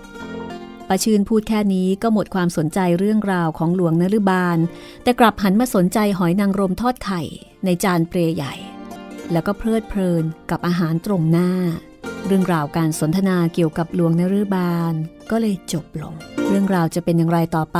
[0.87, 4.57] ป้าชื่นพูดแค่นี้ก็หมดความสนใจเรื่องราวของหลวงนฤบาล
[5.03, 7.21] แต่กลับหันมาสนใจหอยนางรมทอดไข่
[7.65, 8.53] ในจานเปรยใหญ่
[9.31, 11.51] แล้วก็เพลิดเพลินกับอาหารตรงหน้า
[12.25, 14.93] เรื่องราวการสนทนาเกี่ยวกับหลวงนฤบาล
[15.31, 16.13] ก็เลยจบลง
[16.47, 17.79] เรื่องราวจะเป็นอย่างไรต่อไป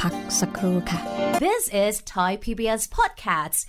[0.00, 1.00] พักสักครู่ค่ะ
[1.44, 3.60] This is Thai PBS Podcasts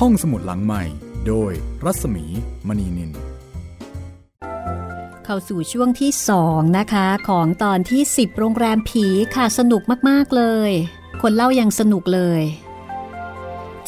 [0.00, 0.82] ห้องสมุดหลังใหม่
[1.26, 1.52] โดย
[1.84, 2.24] รัศมี
[2.68, 3.10] มณีนิน
[5.24, 6.10] เข้าสู่ช่วงที่
[6.44, 10.70] 2 นะคะ ของตอนที่ 10 โรงแรมผีค่ะสนุกมาก ๆ เลย
[11.22, 12.42] คนเล่ายังสนุกเลย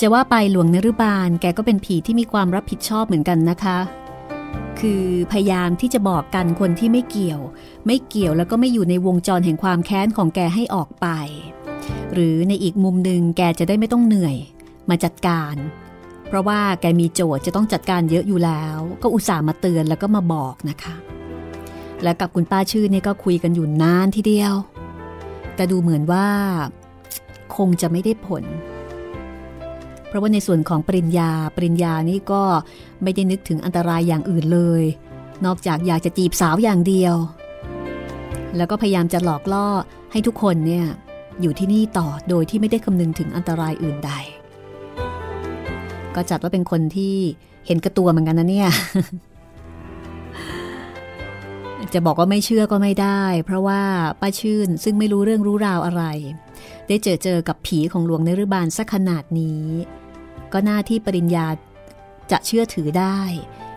[0.00, 3.78] จะว่าไปหลวงนรุบาลแกก็เป็นผีที่มีความรับผิดชอบเหมือนกันนะคะ
[4.80, 7.40] คือพยายามที่จะบอกกันคนที่ไม่เกี่ยว
[7.87, 11.06] ไม่เกี่ยวแล้วก็ไม่อยู่ในวงจรแห่งความแค้นของแกให้ออกไป
[12.12, 14.37] หรือในอีกมุมหนึ่งแกจะได้ไม่ต้องเหนื่อย
[14.88, 15.54] มาจัดการ
[16.28, 20.94] เพราะว่าแกมีโจทย์จะต้องจัดการเยอะอยู่แล้ว ก็อุตส่าห์มาเตือนแล้วก็มาบอกนะคะ
[22.02, 24.54] และกับคุณป้าชื่อนี่ก็คุยกันอยู่นานทีเดียว
[25.54, 26.26] แต่ดูเหมือนว่า
[27.56, 28.44] คงจะไม่ได้ผล
[30.16, 32.42] ราะว่าในส่วนของปริญญา ปริญญานี่ก็
[33.02, 34.83] ไม่ได้นึกถึงอันตรายอย่างอื่นเลย
[35.44, 37.14] นอกจากอยากจะจีบสาวอย่างเดียว
[38.57, 39.68] แล้วก็พยายามจะหลอกล่อ
[40.12, 40.87] ให้ทุกคนเนี่ย
[41.40, 44.12] อยู่ที่นี่ต่อโดยที่ไม่ได้คำนึงถึงอันตรายอื่นใด
[46.14, 47.16] ก็จัดว่าเป็นคนที่
[47.66, 48.70] เห็นกระตัวเหมือนกันนะเนี่ย
[51.94, 53.81] จะบอกว่าไม่เชื่อก็ไม่ได้ เพราะว่า
[54.20, 56.05] ป้าชื่นซึ่งไม่รู้เรื่องรู้ราวอะไร
[56.88, 59.64] ได้เจอเจอกับผีของหลวงในรุบาลสักขนาดนี้
[60.52, 61.46] ก็หน่าที่ปริญญา
[62.30, 63.18] จะเชื่อถือได้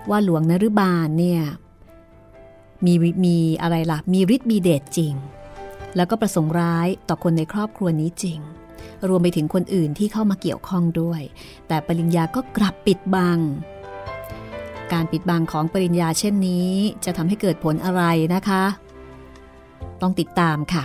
[0.09, 1.41] ว่าหลวงนรุบาลเนี่ย
[2.85, 2.93] มี
[3.25, 5.13] มีอะไรล่ะ มีฤทธิ์มีเดชจริง
[5.95, 8.39] แล้วก็ประสงค์ร้ายต่อคนในครอบครัวนี้จริง
[9.07, 11.21] รวมไปถึงคนอื่นที่เข้ามาเกี่ยวข้องด้วย
[11.67, 13.39] แต่ปริญญาก็กลับปิดบัง
[14.93, 16.71] การปิดบังของปริญญาเช่นนี้
[17.05, 18.03] จะทำให้เกิดผลอะไร
[18.33, 18.63] นะคะ
[20.01, 20.83] ต้องติดตามค่ะ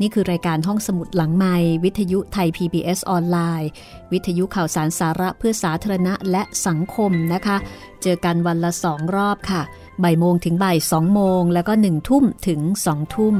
[0.00, 3.70] นี่คือรายการห้องสมุดหลังไม้วิทยุไทย PBS ออนไลน์
[4.12, 7.56] วิทยุข่าวสารสาระเพื่อสาธารณะและสังคมนะคะ
[8.02, 9.62] เจอกันวันละสองรอบค่ะ
[10.02, 13.36] บ่ายโมงถึงบ่ายสองโมง แล้วก็หนึ่งทุ่มถึงสองทุ่ม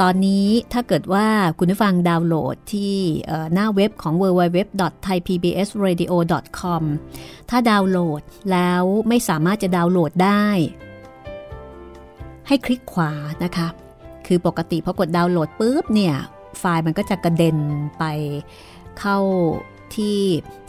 [0.00, 1.26] ตอนนี้ถ้าเกิดว่า
[1.58, 2.94] คุณผู้ฟังดาวน์โหลดที่
[3.54, 6.82] หน้าเว็บของ www.thaipbsradio.com
[7.50, 10.46] ถ้าดาวน์โหลดแล้วไม่สามารถจะดาวน์โหลดได้
[12.48, 13.12] ให้คลิกขวา
[13.44, 13.68] นะคะ
[14.32, 16.14] คือปกติพอกดดาวน์โหลดปุ๊บเนี่ย
[16.58, 17.58] ไฟล์มันก็จะกระเด็น
[17.98, 18.04] ไป
[18.98, 19.18] เข้า
[19.94, 20.18] ที่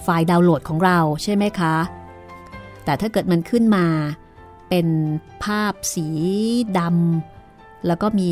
[0.04, 1.76] ไฟล์ดาวน์โหลดของเราใช่ไหมคะ
[2.84, 3.86] แต่ถ้าเกิดมันขึ้นมา
[4.70, 4.88] เป็น
[5.44, 6.08] ภาพสี
[6.80, 8.32] ดำแล้วก็มี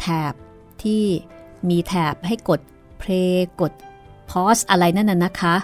[0.00, 0.34] แถบ
[0.82, 1.02] ที่
[1.70, 2.60] มีแถบให้กด
[2.98, 3.72] play กด
[4.30, 5.56] pause อะไรนั่นน่ะนะคะ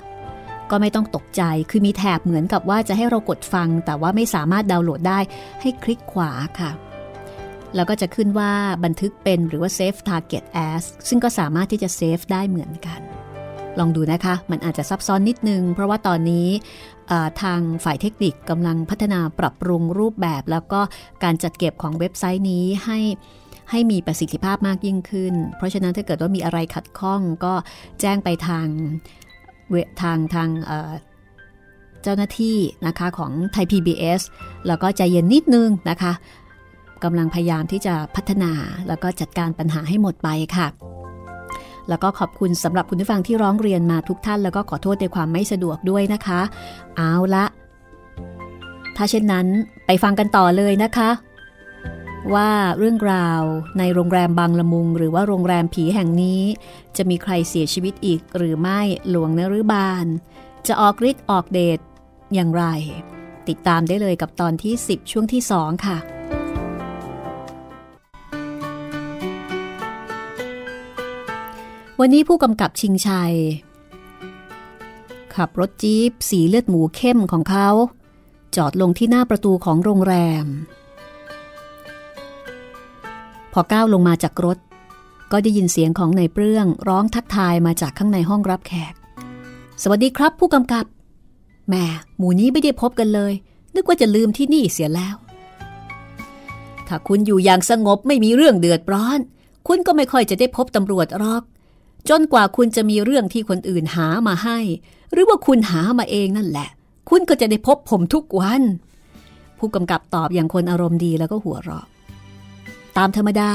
[0.71, 5.19] ก็ไม่ต้องตกใจคือมีแถบเหมือนกับว่าจะให้เรากดฟัง แต่ว่าไม่สามารถดาวน์โหลดได้
[5.61, 6.71] ให้คลิกขวาค่ะ
[7.77, 8.53] แล้วก็จะขึ้นว่า
[8.85, 13.01] บันทึกเป็นหรือว่า save target as ซึ่งก็สามารถที่จะเซฟได้เหมือนกัน
[13.79, 16.49] ลองดูนะคะ มันอาจจะซับซ้อนนิดนึง เพราะว่าตอนนี้
[17.43, 20.81] ทางฝ่ายเทคนิคกำลังพัฒนาปรับปรุงรูปแบบ แล้วก็
[21.25, 22.99] การจัดเก็บของเว็บไซต์นี้ให้
[23.71, 27.55] ให้มีประสิทธิภาพมากยิ่งขึ้น เพราะฉะนั้นถ้าเกิดว่ามีอะไรขัดข้องก็
[28.01, 28.67] แจ้งไปทาง
[30.03, 30.49] ทางทาง
[32.03, 34.21] เจ้าหน้าที่นะคะของไทย PBS
[34.67, 36.13] แล้วก็ใจเย็นนิดนึงนะคะ
[37.05, 38.53] กำลังพยายามที่จะพัฒนา
[38.89, 40.67] แล้วก็จัดการปัญหาให้หมดไปค่ะ
[41.89, 46.41] แล้วก็ขอบคุณสำหรับคุณผู้ฟังที่ร้องเรียนมาทุกท่าน แล้วก็ขอโทษในความไม่สะดวกด้วยนะคะ
[46.97, 47.45] เอาละ
[48.97, 49.47] ถ้าเช่นนั้น
[49.87, 51.11] ไปฟังกันต่อเลยนะคะ
[52.35, 53.43] ว่าเรื่องราว
[53.79, 56.43] ในโรงแรมบางละมุง หรือว่าโรงแรมผีแห่งนี้
[56.97, 60.07] จะมีใครเสียชีวิตอีกหรือไม่หลวงนรุบาล
[60.67, 61.79] จะออกฤทธิ์ออกเดช
[62.35, 62.65] อย่างไร
[63.49, 65.97] ติดตามได้เลยกับตอนที่ 10 ช่วงที่ 2 ค่ะ
[72.01, 73.35] วันนี้ผู้กำกับชิงชัย
[75.35, 77.69] ขับรถจี๊ปสีเลือดหมูเข้มของเขา
[78.57, 80.47] จอดลงที่หน้าประตูของโรงแรม
[83.53, 84.59] พอก้าวลงมาจากรถ
[85.33, 88.95] ก็ได้ยินเสียงของนายเปลื้อง ร้องทักทายมาจากข้างในห้องรับแขก
[89.83, 90.85] สวัสดีครับผู้กำกับ
[91.69, 91.85] แม่
[92.17, 93.33] หมูนี้ไม่ได้พบกันเลย
[93.75, 95.17] นึกว่าจะลืมที่นี่เสียแล้ว
[96.89, 99.19] ถ้าคุณอยู่อย่างสงบไม่มีเรื่องเดือดร้อน
[99.67, 101.43] คุณก็ไม่ค่อยจะได้พบตำรวจหรอก
[102.09, 104.59] จนกว่าคุณจะมีเรื่องที่คนอื่นหามาให้
[105.13, 106.69] หรือว่าคุณหามาเองนั่นแหละ
[107.11, 108.63] คุณก็จะได้พบผมทุกวัน
[109.59, 111.87] ผู้กำกับตอบอย่างคนอารมณ์ดีแล้วก็หัวเราะ
[112.97, 113.51] ตามธรรมดา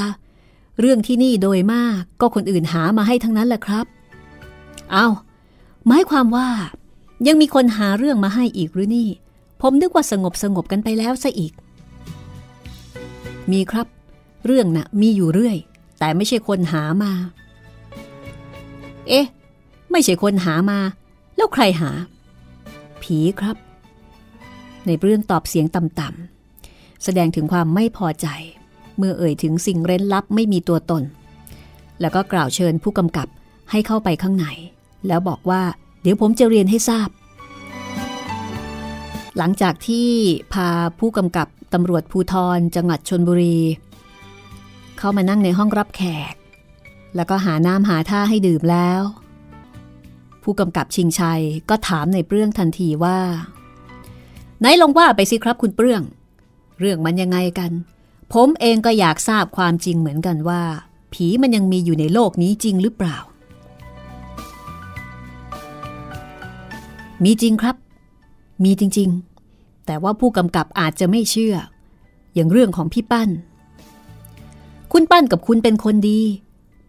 [0.80, 3.86] เรื่องที่นี่โดยมากก็คนอื่นหามาให้ทั้งนั้นแหละครับ
[4.92, 5.08] เอา
[5.88, 6.50] หมายความว่า
[7.28, 9.10] ยังมีคนหาเรื่องมาให้อีกหรือนี่
[9.62, 11.54] ผมนึกว่าสงบสงบกันไปแล้วซะอีก
[13.52, 13.88] มีครับ
[14.46, 15.58] เรื่องนะ่ะมีอยู่เรื่อย
[16.00, 17.12] แต่ไม่ใช่คนหามา
[19.08, 19.26] เอ๊ะ
[19.92, 20.80] ไม่ใช่คนหามา
[21.36, 21.92] แล้วใครหา
[23.02, 23.58] ผีครับ
[24.86, 28.28] ในเรื่องตอบเสียงต่ำๆแสดงถึงความไม่พอใจ
[28.98, 31.04] เมื่อเอ่ยถึงสิ่งเร้นลับไม่มีตัวตน
[32.02, 33.28] แล้วก็กล่าวเชิญผู้กำกับ
[33.72, 34.46] ให้เข้าไปข้างใน
[35.08, 35.62] แล้วบอกว่า
[36.02, 37.10] เดี๋ยวผมจะเรียนให้ทราบ
[39.38, 40.08] หลังจากที่
[40.54, 43.58] พาผู้กำกับตำรวจภูทรจังหวัดชนบุรี
[44.98, 46.34] เข้ามานั่งในห้องรับแขก
[47.15, 49.02] แล้วก็หาน้ำหาท่าให้ดื่มแล้ว
[50.43, 53.19] ผู้กำกับชิงชัยก็ถามในเปรื่องทันทีว่า
[54.60, 56.04] ไหนลองว่าไปสิครับคุณเปรื่อง
[56.80, 57.71] เรื่องมันยังไงกัน
[58.34, 60.62] ผมเองก็อยากทราบความจริงเหมือนกันว่า
[61.13, 63.17] ผีมันยังมีอยู่ในโลกนี้จริงหรือเปล่า
[67.24, 67.76] มีจริงครับ
[68.63, 69.10] มีจริง
[69.47, 71.56] ๆ แต่ว่าผู้กำกับอาจจะไม่เชื่อ
[72.34, 73.30] อย่างเรื่องของพี่ปั้น
[74.91, 76.21] คุณปั้นกับคุณเป็นคนดี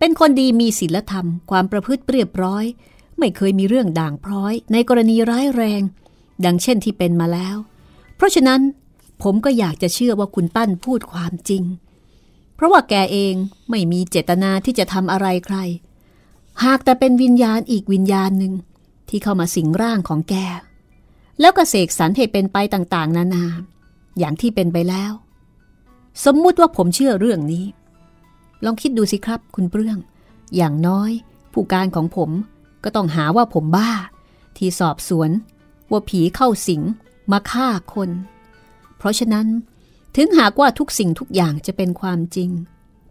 [0.04, 2.64] เป็นคนดีมีศีลธรรม ความประพฤติเรียบร้อย
[3.18, 5.82] ไม่เคยมีเรื่องด่างพร้อย ในกรณีร้ายแรง
[6.44, 7.56] ดังเช่นที่เป็นมาแล้ว
[8.16, 8.60] เพราะฉะนั้น
[9.22, 11.62] ผมก็อยากจะเชื่อว่าคุณปั้นพูดความจริง
[12.54, 13.34] เพราะว่าแกเอง
[13.70, 15.56] ไม่มีเจตนาที่จะทำอะไรใคร
[16.64, 18.52] หากแต่เป็นวิญญาณอีกวิญญาณหนึ่ง
[19.08, 20.34] ที่เข้ามาสิงร่างของแก
[21.40, 23.44] แล้วก็เสกสรรให้เป็นไปต่างๆ นานา
[24.18, 25.12] อย่างที่เป็นไปแล้ว
[26.24, 27.64] สมมุติว่าผมเชื่อเรื่องนี้
[28.64, 29.98] ลองคิดดูสิครับ คุณเปรื่อง
[30.56, 31.10] อย่างน้อย
[31.52, 32.30] ผู้การของผม
[32.84, 33.92] ก็ต้องหาว่าผมบ้า
[34.56, 35.30] ที่สอบสวน
[35.90, 36.82] ว่าผีเข้าสิง
[37.32, 38.10] มาฆ่าคน
[38.98, 39.46] เพราะฉะนั้น
[40.16, 42.50] ถึงหากว่าทุกสิ่งทุกอย่างจะเป็นความจริง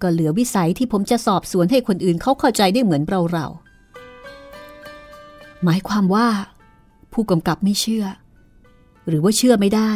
[0.01, 3.47] ก็เหลือวิสัยที่ผมจะสอบสวนให้คนอื่นเขาเข้าใจได้เหมือนเราเรา
[5.63, 6.27] หมายความว่า
[7.13, 8.05] ผู้กำกับไม่เชื่อ
[9.07, 9.91] หรือว่าเชื่อไม่ได้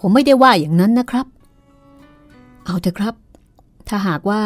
[0.00, 1.26] ผมไม่ได้ว่าอย่างนั้นนะครับ
[2.66, 3.14] เอาเถอะครับ
[3.88, 4.42] ถ้าหากว่า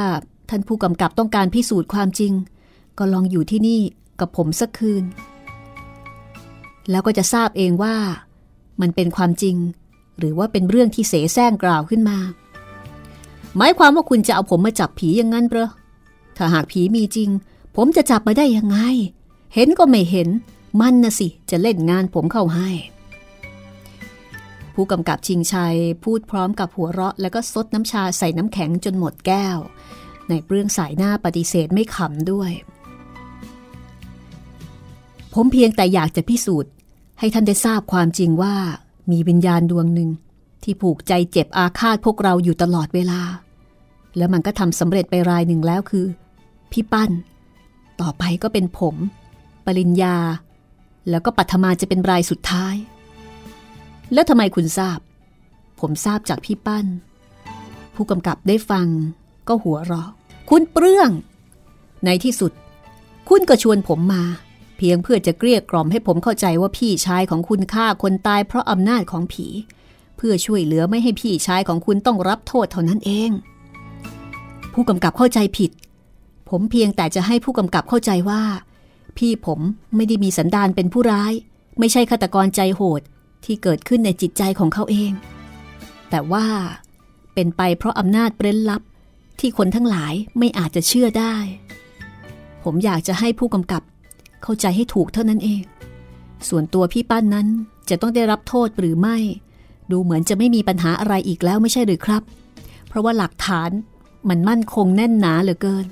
[0.48, 2.32] ท่านผู้กำกับต้องการพิสูจน์ความจริง
[2.98, 3.80] ก็ลองอยู่ที่นี่
[4.20, 5.04] กับผมสักคืน
[6.90, 7.96] แล้วก็จะทราบเองว่า
[8.80, 9.56] มันเป็นความจริง
[10.18, 12.18] หรือว่าเป็นเรื่องที่เสแสร้งกล่าวขึ้นมา
[13.56, 15.66] หมายความว่าคุณจะเอาผมมาจับผีอย่างนั้นเปล่า
[16.36, 17.28] ถ้าหากผีมีจริง
[17.76, 18.78] ผมจะจับมาได้ยังไง
[19.54, 20.28] เห็นก็ไม่เห็น
[20.80, 22.70] มันนะสิจะเล่นงานผมเข้าให้
[24.74, 29.58] ผู้กำกับชิงชัยพูดพร้อมกับหัวเราะ แล้วก็ซดน้ำชาใส่น้ำแข็งจนหมดแก้ว
[30.28, 32.50] ในเรื่องสายหน้าปฏิเสธไม่ขำด้วย
[35.34, 36.72] ผมเพียงแต่อยากจะพิสูจน์
[37.18, 38.54] ให้ท่านได้ทราบความจริงว่า
[39.10, 40.10] มีวิญญาณดวงหนึ่ง
[40.62, 43.20] ที่ผูกใจเจ็บอาฆาตพวกเราอยู่ตลอดเวลา
[44.16, 46.06] แล้วมันก็ทำสำเร็จไปรายหนึ่งแล้วคือ
[46.72, 47.10] พี่ปั้น
[48.00, 48.96] ต่อไปก็เป็นผม
[49.66, 50.16] ปริญญา
[51.10, 52.74] แล้วก็ปัทมาจะเป็นรายสุดท้าย
[54.12, 54.98] แล้วทำไมคุณทราบ
[55.80, 56.86] ผมทราบจากพี่ปั้น
[57.94, 58.86] ผู้กำกับได้ฟัง
[59.48, 60.10] ก็หัวเราะ
[60.50, 61.10] คุณเปรื่อง
[62.04, 62.52] ในที่สุด
[63.28, 64.24] คุณก็ชวนผมมา
[64.76, 69.46] เพียงเพื่อจะเกลี้ยกล่อมให้ผมเข้าใจว่าพี่ชายของคุณฆ่าคนตายเพราะอำนาจของผี
[70.16, 73.30] เพื่อช่วยเหลือไม่ให้พี่ชายของคุณต้องรับโทษเท่านั้นเอง
[74.72, 75.70] ผู้กำกับเข้าใจผิด
[76.48, 78.42] ผมเพียงแต่จะให้ผู้กำกับเข้าใจว่า
[79.18, 79.60] พี่ผม
[79.96, 81.32] ไม่ได้มีสันดานเป็นผู้ร้าย
[81.78, 83.02] ไม่ใช่ฆาตกรใจโหด
[83.44, 85.12] ที่เกิดขึ้นในจิตใจของเขาเอง
[86.10, 86.46] แต่ว่า
[87.34, 88.82] เป็นไปเพราะอำนาจเร้นลับ
[89.40, 91.34] ที่คนทั้งหลายไม่อาจจะเชื่อได้
[92.64, 93.82] ผมอยากจะให้ผู้กำกับ
[94.42, 95.62] เข้าใจให้ถูกเท่านั้นเอง
[96.48, 97.46] ส่วนตัวพี่ปั้นนั้น
[97.88, 99.16] จะต้องได้รับโทษหรือไม่
[99.90, 102.22] ดูเหมือนจะไม่มีปัญหาอะไรอีกแล้วไม่ใช่หรือครับ
[102.88, 103.70] เพราะว่าหลักฐาน
[104.28, 105.86] มันมั่นคงแน่นหนาเหลือเกิน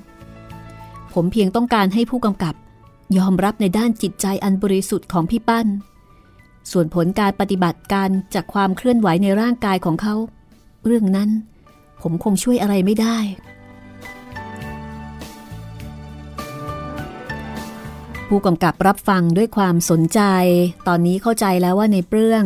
[1.13, 2.55] ผมเพียงต้องการให้ผู้กำกับ
[3.17, 5.67] ยอมรับในด้านจิตใจอันบริสุทธิ์ของพี่ปั้น
[6.71, 10.15] ส่วนผลการปฏิบัติการจากความเคลื่อนไหวในร่างกายของเขา
[10.85, 11.29] เรื่องนั้น
[12.01, 13.17] ผมคงช่วยอะไรไม่ได้
[18.27, 20.21] ผู้กำกับรับฟังด้วยความสนใจ
[20.87, 22.43] ตอนนี้เข้าใจแล้วว่าในเปรื่อง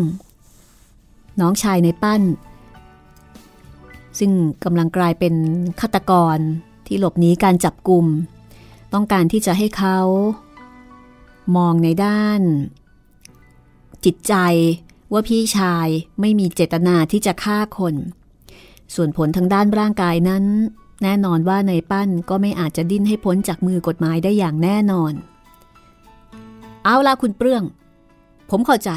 [1.41, 2.21] น้องชายในปั้น
[4.19, 4.31] ซึ่ง
[4.63, 5.33] กำลังกลายเป็น
[5.79, 6.37] ฆาตกร
[6.87, 8.05] ที่หลบหนีการจับกลุ่ม
[8.93, 9.99] ต้องการที่จะให้เขา
[11.57, 12.41] มองในด้าน
[14.05, 14.35] จิตใจ
[15.11, 15.87] ว่าพี่ชาย
[16.21, 17.95] ไม่มีเจตนาที่จะฆ่าคน
[18.95, 20.43] ส่วนผลทางด้านร่างกายนั้น
[21.03, 25.13] แน่นอนว่าในปั้นก็ไม่อาจจะดิ้นให้พ้นจากมือกฎหมายได้อย่างแน่นอน
[26.83, 27.63] เอาละคุณเปลื้อง
[28.49, 28.91] ผมเข้าใจ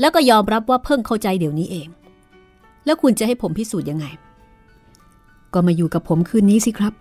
[0.00, 1.88] แล้วก็ยอมรับว่าเพิ่งเข้าใจเดี๋ยวนี้เอง
[2.84, 4.06] แล้วคุณจะให้ผมพิสูจน์ยังไง
[5.52, 6.94] ก็มาอยู่กับผมคืนนี้สิครับ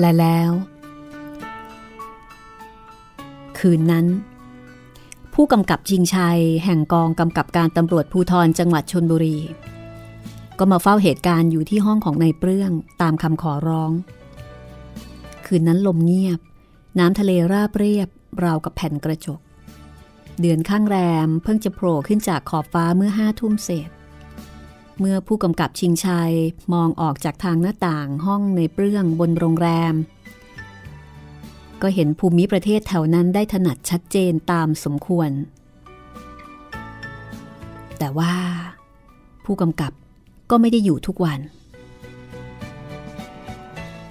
[0.00, 0.50] และแล้ว
[3.58, 4.06] คืนนั้น
[5.34, 9.38] ผู้กำกับชิงชัย แห่งกองกำกับการตำรวจภูทรจังหวัดชนบุรี
[10.58, 13.92] ก็มาเฝ้าเหตุการณ์อยู่ที่ห้องของนายเปลื้อง ตามคำขอร้อง
[15.46, 16.40] คืนนั้นลมเงียบ
[16.98, 18.08] น้ำทะเลราบเรียบ
[18.44, 19.40] ราวกับแผ่นกระจก
[20.40, 23.90] เดือนข้างแรมเพิ่งจะโผล่ขึ้นจากขอบฟ้าเมื่อห้าทุ่มเศษ
[24.98, 26.32] เมื่อผู้กำกับชิงชัย
[26.74, 29.94] มองออกจากทางหน้าต่างห้องในเปลื้องบนโรงแรม
[31.82, 35.30] ก็เห็นภูมิประเทศแถวนั้นได้ถนัดชัดเจนตามสมควร
[37.98, 38.34] แต่ว่า
[39.44, 39.92] ผู้กำกับ
[40.50, 41.40] ก็ไม่ได้อยู่ทุกวัน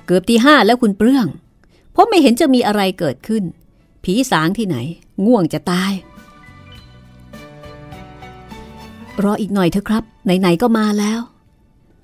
[0.05, 1.27] เกือบตีห้าแล้วคุณเปลื้อง
[1.91, 3.43] เพราะไม่เห็นจะมีอะไรเกิดขึ้น
[4.03, 4.77] ผีสางที่ไหน
[5.25, 5.93] ง่วงจะตาย
[9.23, 11.19] รออีกหน่อยเถอะครับ ไหน ๆ ก็มาแล้ว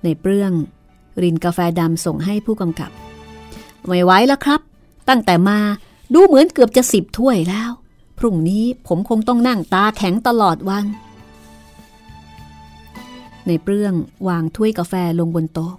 [0.02, 0.52] ในเปลื้อง
[1.22, 2.90] รินกาแฟดำส่งให้ผู้กำกับ
[3.86, 4.60] ไม่ไหวแล้วครับ
[5.08, 5.58] ตั้งแต่มา
[6.14, 7.70] ดูเหมือนเกือบจะสิบถ้วยแล้ว
[8.18, 10.86] พรุ่งนี้ผมคงต้องนั่งตาแข็งตลอดวัน
[13.46, 13.94] ในเปลื้อง
[14.28, 15.74] วางถ้วยกาแฟลงบนโต๊ะ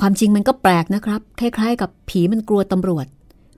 [0.00, 3.06] ความจริงมันก็แปลกนะครับ คล้ายๆ กับผีมันกลัวตำรวจ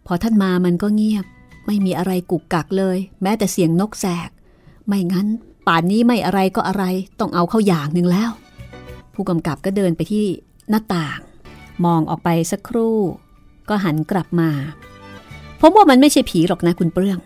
[0.06, 1.24] พอท่านมามันก็เงียบ
[1.66, 4.30] ไม่มีอะไรกุกกักเลย แม้แต่เสียงนกแสก
[4.86, 5.26] ไม่งั้น
[5.66, 6.84] ป่านนี้ไม่อะไรก็อะไร
[7.20, 8.30] ต้องเอาเข้าอย่างหนึ่งแล้ว
[9.14, 10.26] ผู้กำกับก็เดินไปที่
[10.70, 11.18] หน้าต่าง
[11.84, 12.98] มองออกไปสักครู่
[13.68, 14.50] ก็หันกลับมา
[15.60, 17.18] ผมว่ามันไม่ใช่ผีหรอกนะคุณเปลื้อง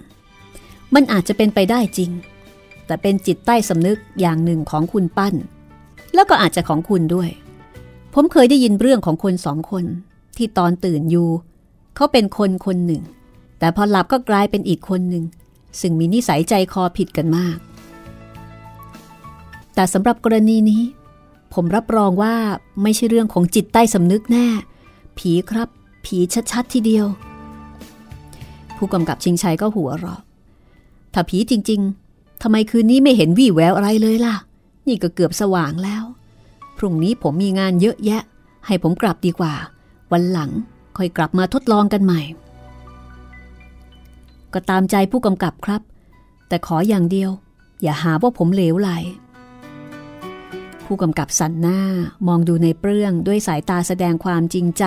[0.94, 2.11] มันอาจจะเป็นไปได้จริง
[2.87, 5.35] แต่เป็นจิตใต้สำนึกอย่างหนึ่งของคุณปั้น
[6.14, 7.31] แล้วก็อาจจะของคุณด้วย
[8.14, 9.85] ผมเคยได้ยินเรื่องของคนสองคน
[10.37, 11.28] ที่ตอนตื่นอยู่
[11.96, 13.02] เขาเป็นคนคนหนึ่ง
[13.59, 15.24] แต่พอหลับก็กลายเป็นอีกคนหนึ่ง
[15.81, 17.59] ซึ่งมีนิสัยใจคอผิดกันมาก
[19.74, 20.83] แต่สำหรับกรณีนี้
[21.55, 22.35] ผมรับรองว่า
[22.83, 24.46] ไม่ใช่เรื่องของจิตใต้สำนึกแน่
[25.18, 25.68] ผีครับ
[26.05, 26.19] ผี
[26.53, 27.07] ชัดๆทีเดียว
[28.77, 30.21] ผู้กำกับชิงชัยก็หัวเราะ
[31.12, 31.81] ถ้าผีจริง
[32.12, 34.35] ๆทำไมคืนนี้ไม่เห็นวี่แววอะไรเลยล่ะ
[34.88, 36.05] นี่ก็เกือบสว่างแล้ว
[36.77, 38.23] พรุ่งนี้ผมมีงานเยอะแยะ
[38.67, 39.55] ให้ผมกลับดีกว่า
[40.12, 40.51] วันหลัง
[40.97, 42.21] ค่อยกลับมาทดลองกันใหม่
[44.53, 45.83] ก็ตามใจผู้กำกับครับ
[46.48, 47.31] แต่ขออย่างเดียว
[47.83, 48.90] อย่าหาว่าผมเหลวไหล
[50.85, 51.81] ผู้กำกับสันหน้า
[52.27, 54.85] มองดูในเปลื้องด้วยสายตาแสดงความจริงใจ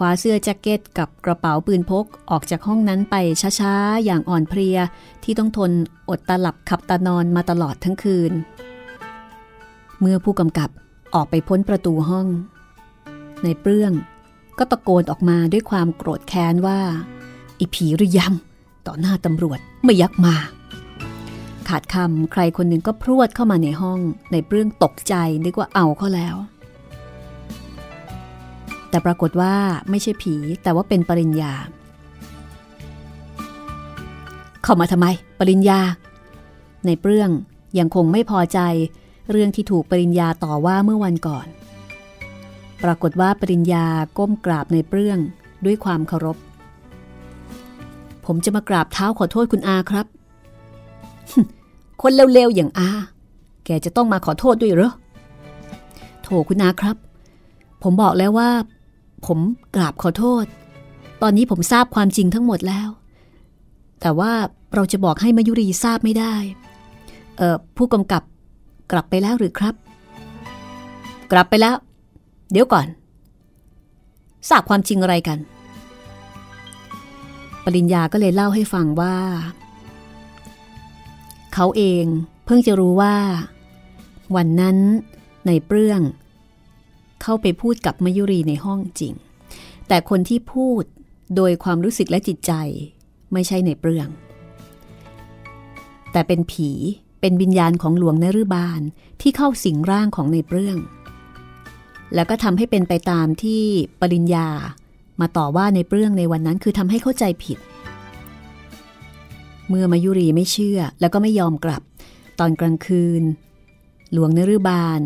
[0.04, 3.16] ว้าเสื้อแจ็คเก็ตกับกระเป๋าปืนพกออกจากห้องนั้นไป
[3.60, 4.78] ช้าๆ อย่างอ่อนเพลีย
[5.24, 5.70] ที่ต้องทน
[6.10, 8.32] อดตาหลับขับตานอนมาตลอดทั้งคืน
[10.00, 10.70] เมื่อผู้กำกับ
[11.14, 12.26] ออกไปพ้นประตูห้อง
[13.42, 13.92] ในเปลื้อง
[14.58, 16.78] ก็ตะโกนออกมาด้วยความโกรธแค้นว่า
[17.56, 20.34] ไอ้ผีหรือยำต่อหน้าตำรวจไม่ยักมา
[21.68, 24.00] ขาดคำใครคนหนึ่งก็พรวดเข้ามาในห้อง
[24.32, 26.36] ในเปลื้องตกใจนึกว่าเอาเขาแล้ว
[28.90, 29.54] แต่ปรากฏว่า
[29.90, 31.52] ไม่ใช่ผี แต่ว่าเป็นปริญญา
[34.62, 35.06] เข้ามาทำไม
[35.38, 35.80] ปริญญา
[36.86, 37.30] ในเปรื่อง
[37.78, 38.60] ยังคงไม่พอใจ
[39.30, 41.46] เรื่องที่ถูกปริญญาต่อว่าเมื่อวันก่อน
[42.84, 43.86] ปรากฏว่าปริญญา
[44.18, 45.18] ก้มกราบในเปรื่อง
[45.64, 46.36] ด้วยความเคารพ
[48.26, 50.06] ผมจะมากราบเท้าขอโทษคุณอาครับ
[52.02, 52.90] คนเร็วๆอย่างอา
[53.64, 54.92] แกจะต้องมาขอโทษด้วยเหรอ
[56.22, 56.96] โถคุณอาครับ
[57.82, 58.50] ผมบอกแล้วว่า
[59.26, 59.38] ผม
[59.74, 60.44] กราบขอโทษ
[61.22, 62.88] ตอนนี้ผมทราบความจริงทั้งหมดแล้ว
[64.00, 64.32] แต่ว่า
[64.74, 66.34] เราจะบอกให้มายุรีทราบไม่ได้
[67.36, 68.22] เอ่อ ผู้กำกับ
[68.92, 69.74] กลับไปแล้วหรือครับ
[71.32, 71.76] กลับไปแล้ว
[72.52, 72.86] เดี๋ยวก่อน
[74.48, 75.38] ทราบความจริงอะไรกัน
[77.64, 79.16] ปริญญาก็เลยเล่าให้ฟังว่า
[81.54, 82.04] เขาเอง
[82.44, 83.14] เพิ่งจะรู้ว่า
[84.36, 84.76] วันนั้น
[85.46, 86.00] ในเปรื่อง
[87.22, 89.14] เข้าไปพูดกับมยุรีในห้องจริง
[89.88, 90.82] แต่คนที่พูด
[91.36, 92.52] โดยความรู้สึกและจิตใจ
[93.32, 94.08] ไม่ใช่ในเปรื่อง
[96.12, 96.70] แต่เป็นผี
[97.20, 98.80] เป็นวิญญาณของหลวงนรุบาล
[99.20, 100.78] ที่เข้าสิงร่างของในเปรื่อง
[102.14, 103.62] แล้วก็ทำให้เป็นไปตามที่
[104.00, 104.48] ปริญญา
[105.20, 107.58] มาต่อว่าในเปรื่องในวันนั้นคือทำให้เข้าใจผิด
[109.68, 111.82] เมื่อมายุรีไม่เชื่อแล้วก็ไม่ยอมกลับ
[112.38, 113.22] ตอนกลางคืน
[114.12, 115.00] หลวงนรุบาล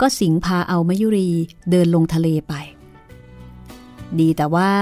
[0.00, 1.28] ก็สิงพาเอามายุรี
[1.70, 2.54] เดินลงทะเลไป
[4.18, 4.72] ดีแต่ว่า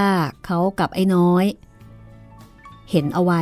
[0.45, 1.45] เขากับไอ้น้อย
[2.91, 3.41] เห็นเอาไว้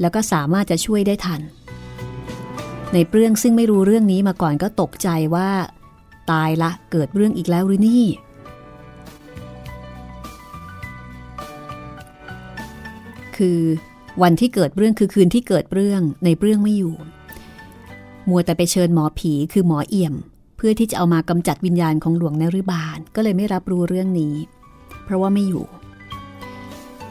[0.00, 1.40] แล้วก็สามารถจะช่วยได้ทัน
[2.92, 5.50] ในเปรื่องซึ่งไม่รู้เรื่องนี้มาก่อนก็ตกใจว่า
[6.30, 8.04] ตายละเกิดเรื่องอีกแล้วหรือนี่
[13.36, 13.60] คือ
[14.22, 16.94] วันที่เกิดเรื่องคือคืนที่เกิดเรื่องในเรื่องไม่อยู่
[18.28, 20.14] มัวแต่ไปเชิญหมอผีคือหมอเอี่ยม
[20.62, 24.34] พื่อที่จะเอามากำจัดวิญญาณของหลวงนรุบาลก็เลยไม่รับรู้เรื่องนี้
[25.04, 25.64] เพราะว่าไม่อยู่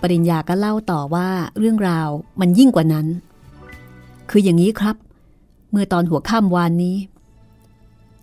[0.02, 1.28] ปริญญาก็เล่าต่อว่า
[1.60, 2.08] เรื่องราว
[2.42, 3.08] มันยิ่งกว่านั้น
[4.30, 4.96] คืออย่างนี้ครับ
[5.72, 6.98] เมื่อตอนหัวค่ำวานนี้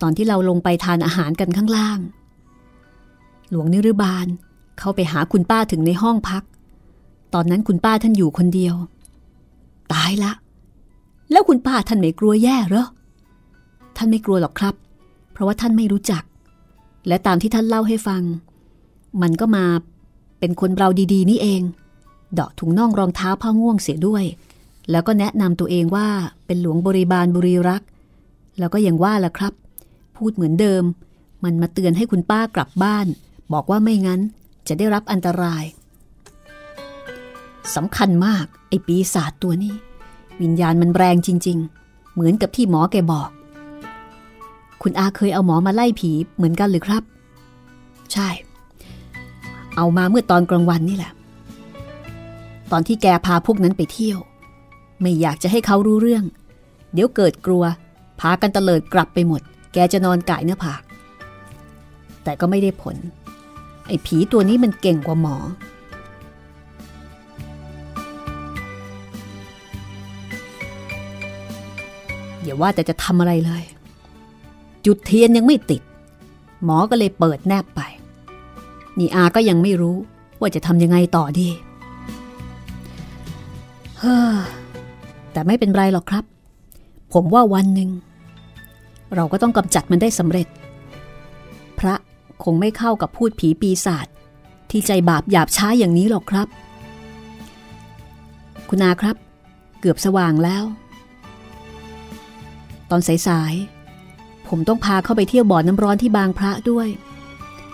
[0.03, 1.99] ตอนที่เราลงไปทานอาหารกันข้างล่าง
[3.51, 4.27] หลวงนิรบาล
[4.79, 6.43] เข้าไปหาคุณป้าถึงในห้องพัก
[7.35, 8.75] ตอนนั้นคุณป้าท่านอยู่คนเดียว
[9.93, 10.33] ตายละ
[11.31, 12.87] แล้วคุณป้าท่านไม่กลัวแย่เหรอ
[13.97, 14.75] ท่านไม่กลัวหรอกครับ
[15.37, 16.23] เพราะว่าท่านไม่รู้จัก
[17.09, 18.23] และตามที่ท่านเล่าให้ฟัง
[19.23, 19.65] มันก็มา
[20.39, 21.63] เป็นคนเราดีๆ นี่เอง
[22.35, 24.25] เดาะถุงน่องรองเท้าผ้าง่วงเสียด้วย
[24.91, 26.09] แล้วก็แนะนำตัวเองว่า
[26.47, 27.83] เป็นหลวงบริบาลบุรีรัก
[28.59, 29.53] แล้วก็ยังว่าละครับ
[30.17, 30.85] พูดเหมือนเดิม
[31.45, 33.07] มันมาเตือนให้คุณป้ากลับบ้าน
[33.53, 34.21] บอกว่าไม่งั้น
[34.69, 35.65] จะได้รับอันตราย
[37.75, 39.75] สำคัญมาก ไอ้ปีศาจตัวนี้
[40.43, 43.29] วิญญาณมันแรงจริง ๆ เหมือนกับที่หมอแกบอก
[44.83, 47.03] คุณอาเคยเอาหมอมาไล่ผีเหมือนกันหรือครับ
[48.13, 48.29] ใช่
[49.77, 51.13] เอามาเมื่อตอนกลางวันนี่แหละ
[52.73, 54.19] ตอนที่แกพาพวกนั้นไปเที่ยว
[55.01, 56.25] ไม่อยากจะให้เขารู้เรื่อง
[56.93, 57.65] เดี๋ยวเกิดกลัว
[58.21, 59.41] พากันเตลิดกลับไปหมด
[59.73, 60.83] แกจะนอนก่ายเนื้อผาก
[62.25, 62.97] แต่ก็ไม่ได้ผล
[63.87, 65.37] ไอ้ผีตัวนี้มันเก่งกว่าหมอ
[72.43, 73.63] อย่าว่าแต่จะทำอะไรเลย
[74.87, 75.83] จุดเทียนยังไม่ติด
[76.65, 77.81] หมอก็เลยเปิดแนบไป
[78.99, 79.97] นี่อาก็ยังไม่รู้
[80.41, 81.49] ว่าจะทำยังไงต่อดี
[83.99, 84.37] เฮ้อ
[85.33, 86.25] แต่ไม่เป็นไรหรอกครับ
[87.13, 87.91] ผมว่าวันหนึ่ง
[89.15, 90.47] เราก็ต้องกำจัดมันได้สำเร็จ
[91.79, 91.95] พระ
[92.45, 94.07] คงไม่เข้ากับพูดผีปีศาจ
[94.71, 96.49] ที่ใจบาปหยาบช้าอย่างนี้หรอกครับ
[98.69, 99.17] คุณอาครับ
[99.81, 100.65] เกือบสว่างแล้ว
[102.91, 103.76] ตอนสายๆ
[104.49, 106.89] ผมต้องพาเข้าไปเที่ยวบ่อน้ำร้อนที่บางพระด้วย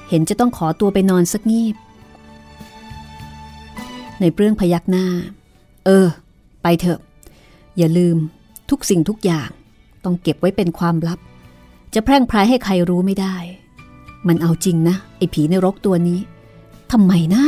[0.08, 1.76] เห็นจะต้องขอตัวไปนอนสักงีบ
[4.20, 5.06] ในเปรื่องพยักหน้า
[5.86, 6.06] เออ
[6.62, 7.00] ไปเถอะ
[7.78, 8.16] อย่าลืม
[8.70, 9.48] ทุกสิ่งทุกอย่าง
[10.04, 11.18] ต้องเก็บไว้เป็นความลับ
[11.94, 13.36] จะแพร่งพรายให้ใครรู้ไม่ได้
[14.28, 16.20] มันเอาจริงนะ ไอ้ผีในรกตัวนี้
[16.92, 17.44] ทำไมนะ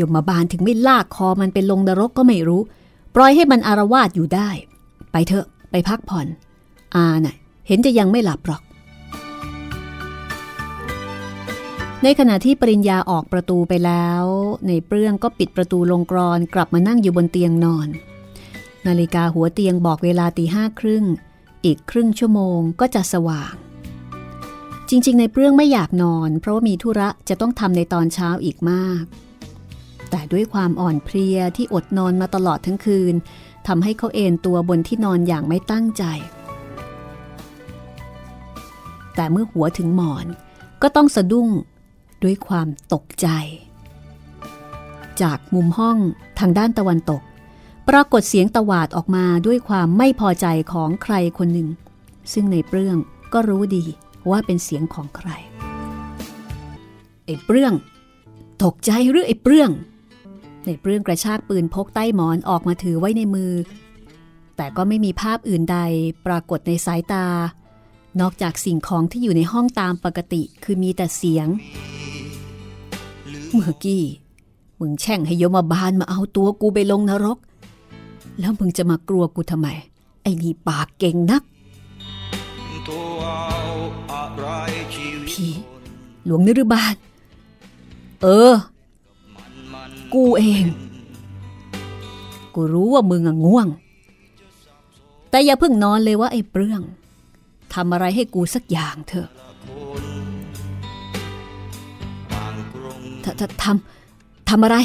[0.00, 2.62] ยมมาบาลถึงไม่ลากคอมันไปลงนรกก็ไม่รู้
[3.14, 4.48] ปล่อยให้มันอารวาสอยู่ได้
[5.12, 6.26] ไปเถอะ ไปพักผ่อน
[6.94, 7.36] อาน่ะ
[7.66, 8.62] เห็นจะยังไม่หลับหรอก
[12.02, 14.24] ในขณะที่ปริญญาออกประตูไปแล้ว
[14.68, 17.88] ในเปรื่องก็ปิดประตูลงกรอนกลับมานั่งอยู่บนเตียงนอน
[18.86, 21.04] นาฬิกาหัวเตียงบอกเวลาตีห้าครึ่ง
[21.64, 23.54] อีกครึ่งชั่วโมงก็จะสว่าง
[24.88, 29.02] จริงๆ ในเปรื่องไม่อยากนอน เพราะว่ามีธุระจะต้องทำในตอนเช้าอีกมาก
[30.10, 33.14] แต่ด้วยความอ่อนเพลียที่อดนอนมาตลอดทั้งคืน
[33.66, 36.04] ทำให้เขาเอนตัวบนที่นอนอย่างไม่ตั้งใจ
[39.16, 40.26] แต่เมื่อหัวถึงหมอน
[40.82, 41.48] ก็ต้องสะดุ้ง
[42.22, 43.28] ด้วยความตกใจ
[45.22, 45.98] จากมุมห้อง
[46.38, 47.22] ทางด้านตะวันตก
[47.88, 51.68] ปรากฏเสียงตวาดออกมาด้วยความไม่พอใจของใครคนหนึ่ง
[52.32, 52.96] ซึ่งในเปรื่อง
[53.32, 53.84] ก็รู้ดี
[54.30, 55.30] ว่าเป็นเสียงของใคร
[57.24, 57.72] ไอ้เปรื่อง
[58.64, 59.70] ตกใจหรือไอ้เปรื่อง
[60.66, 63.52] ในเปรื่องกระชากปืนพกใต้หมอนออกมาถือไว้ในมือ
[64.56, 65.78] แต่ก็ไม่มีภาพอื่นใด
[66.26, 67.26] ปรากฏในสายตา
[68.20, 71.48] นอกจากสิ่งของที่อยู่ในห้องตามปกติคือมีแต่เสียง
[73.52, 74.04] เมื่อกี้
[74.80, 77.38] มึงแช่งให้ยมาบาลมาเอาตัวกูไปลงนรก
[78.40, 79.68] แล้วมึงจะมากลัวกูทำไม
[80.22, 81.42] ไอ้นี่ปากเก่งนัก
[85.28, 85.52] พี่
[86.24, 86.94] หลวงนรุบาล
[88.22, 88.52] เออ
[90.14, 90.64] กูเอง
[92.54, 93.68] กูรู้ว่ามึงอะง่วง
[95.30, 96.82] แต่อย่าเพิ่งนอนเลยว่าไอ้เปรื่อง
[97.74, 99.28] ทำอะไรให้กูสักอย่างเถอะ
[103.24, 104.76] ทททำทำอะไร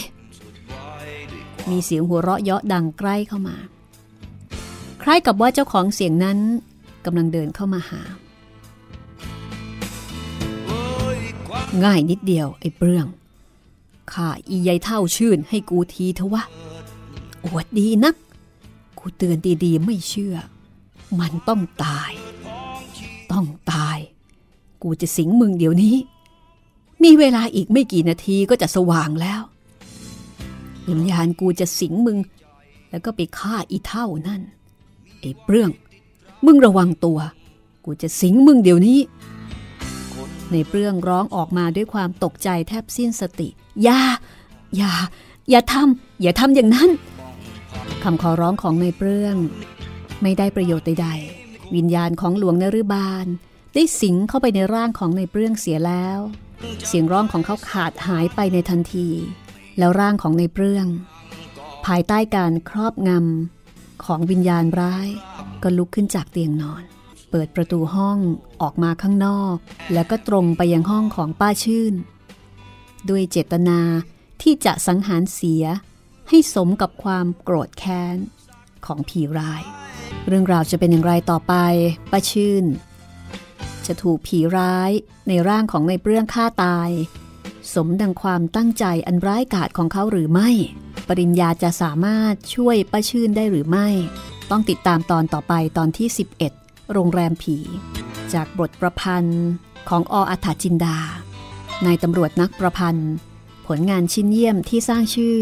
[1.70, 3.56] มีเสียงหัวเราะเยาะดังใกล้เข้ามา
[5.02, 6.38] คล้ายกับว่าเจ้าของเสียงนั้น
[7.06, 8.02] กำลังเดินเข้ามาหา
[11.84, 13.08] ง่ายนิดเดียวไอ้เปรื่อง
[14.14, 16.44] ข้าอียายเท่าชื่นให้กูทีเถอะวะ
[17.46, 18.16] อวดดีนัก
[19.00, 20.36] กูเตือนดีๆไม่เชื่อ
[21.20, 22.12] มันต้องตาย
[23.38, 24.00] ต้องตาย
[24.84, 25.96] กูจะสิงมึงเดี๋ยวนี้
[27.04, 29.42] มีเวลาอีกไม่กี่นาทีก็จะสว่างแล้ว
[30.88, 32.18] วิญญาณกูจะสิงมึง
[32.90, 34.42] แล้วก็ไปฆ่าอีเท่านั่น
[35.20, 35.72] ไอ้เปรื่อง
[36.46, 37.20] มึงระวังตัว
[37.86, 39.00] กูจะสิงมึงเดี๋ยวนี้
[40.52, 43.48] ในเปรื่องร้องออกมาด้วยความตกใจแทบสิ้นสติ
[43.84, 44.02] อย่า
[44.78, 44.92] อย่า
[45.50, 46.90] อย่าทำอย่าทำอย่างนั้น
[48.04, 49.36] คำขอร้องของในเปรื่อง
[50.22, 53.26] ไม่ได้ประโยชน์ใดๆ วิญญาณของหลวงนรุบาล
[53.74, 56.20] ได้สิงเข้าไปในร่างของในเปรื่องเสียแล้ว
[56.88, 59.10] เสียงร้องของเขาขาดหายไปในทันที
[59.78, 60.88] แล้วร่างของในเปรื่อง
[61.86, 65.08] ภายใต้การครอบงำของวิญญาณร้าย
[65.64, 66.84] ก็ลุกขึ้นจากเตียงนอน
[67.32, 68.18] เปิดประตูห้อง
[68.62, 69.56] ออกมาข้างนอก
[69.94, 71.94] แล้วก็ตรงไปยังห้องของป้าชื่น
[73.10, 73.80] ด้วยเจตนา
[74.42, 75.64] ที่จะสังหารเสีย
[76.30, 78.18] ให้สมกับความโกรธแค้น
[78.86, 79.64] ของผีร้าย
[80.28, 81.54] เรื่องราวจะเป็นอย่างไรต่อไป
[82.12, 82.66] ป้าชื่น
[83.86, 84.92] จะถูกผีร้าย
[85.28, 86.90] ในร่างของในเปรื่องฆ่าตาย
[87.74, 90.50] สมดังความตั้งใจอันร้ายกาจของเขาหรือไม่
[91.08, 93.88] ปริญญาจะสามารถช่วยป้าชื่นได้หรือไม่
[94.52, 96.08] ต้องติดตามตอนต่อไปตอนที่
[96.52, 97.58] 11 โรงแรมผี
[98.34, 99.46] จากบทประพันธ์
[99.90, 100.98] ของออัฏฐจินดา
[101.86, 103.12] นายตำรวจนักประพันธ์
[103.68, 105.38] ผลงานชิ้นเยี่ยมที่สร้างชื่อ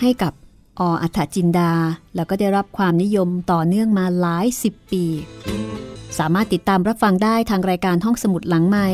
[0.00, 0.32] ให้กับ
[0.80, 1.72] ออัฏฐจินดา
[2.14, 5.04] แล้วก็ได้รับความนิยมต่อเนื่องมาหลายสิบปี
[6.18, 8.88] สามารถติดตามรับฟังได้ทางรายการห้องสมุดหลังใหม่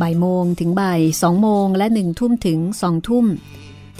[0.00, 3.24] บ่ายโมงถึงบ่ายสองโมงและหนึ่งทุ่มถึงสองทุ่ม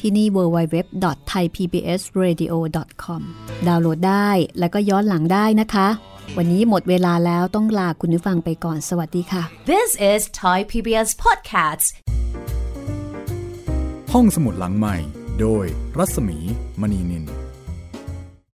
[0.01, 3.21] ที่นี่ www.thaipbsradio.com
[3.67, 5.89] ดาวน์โหลดได้แล้วก็ย้อนหลังได้นะคะ
[6.37, 9.43] วันนี้หมดเวลาแล้วต้องลาคุณผู้ฟังไปก่อนสวัสดีค่ะ
[9.73, 11.87] This is Thai PBS Podcasts.
[14.13, 14.97] ห้องสมุดหลังใหม่
[15.43, 15.67] โดย
[15.99, 16.39] รัศมี
[16.81, 17.42] มณีนิน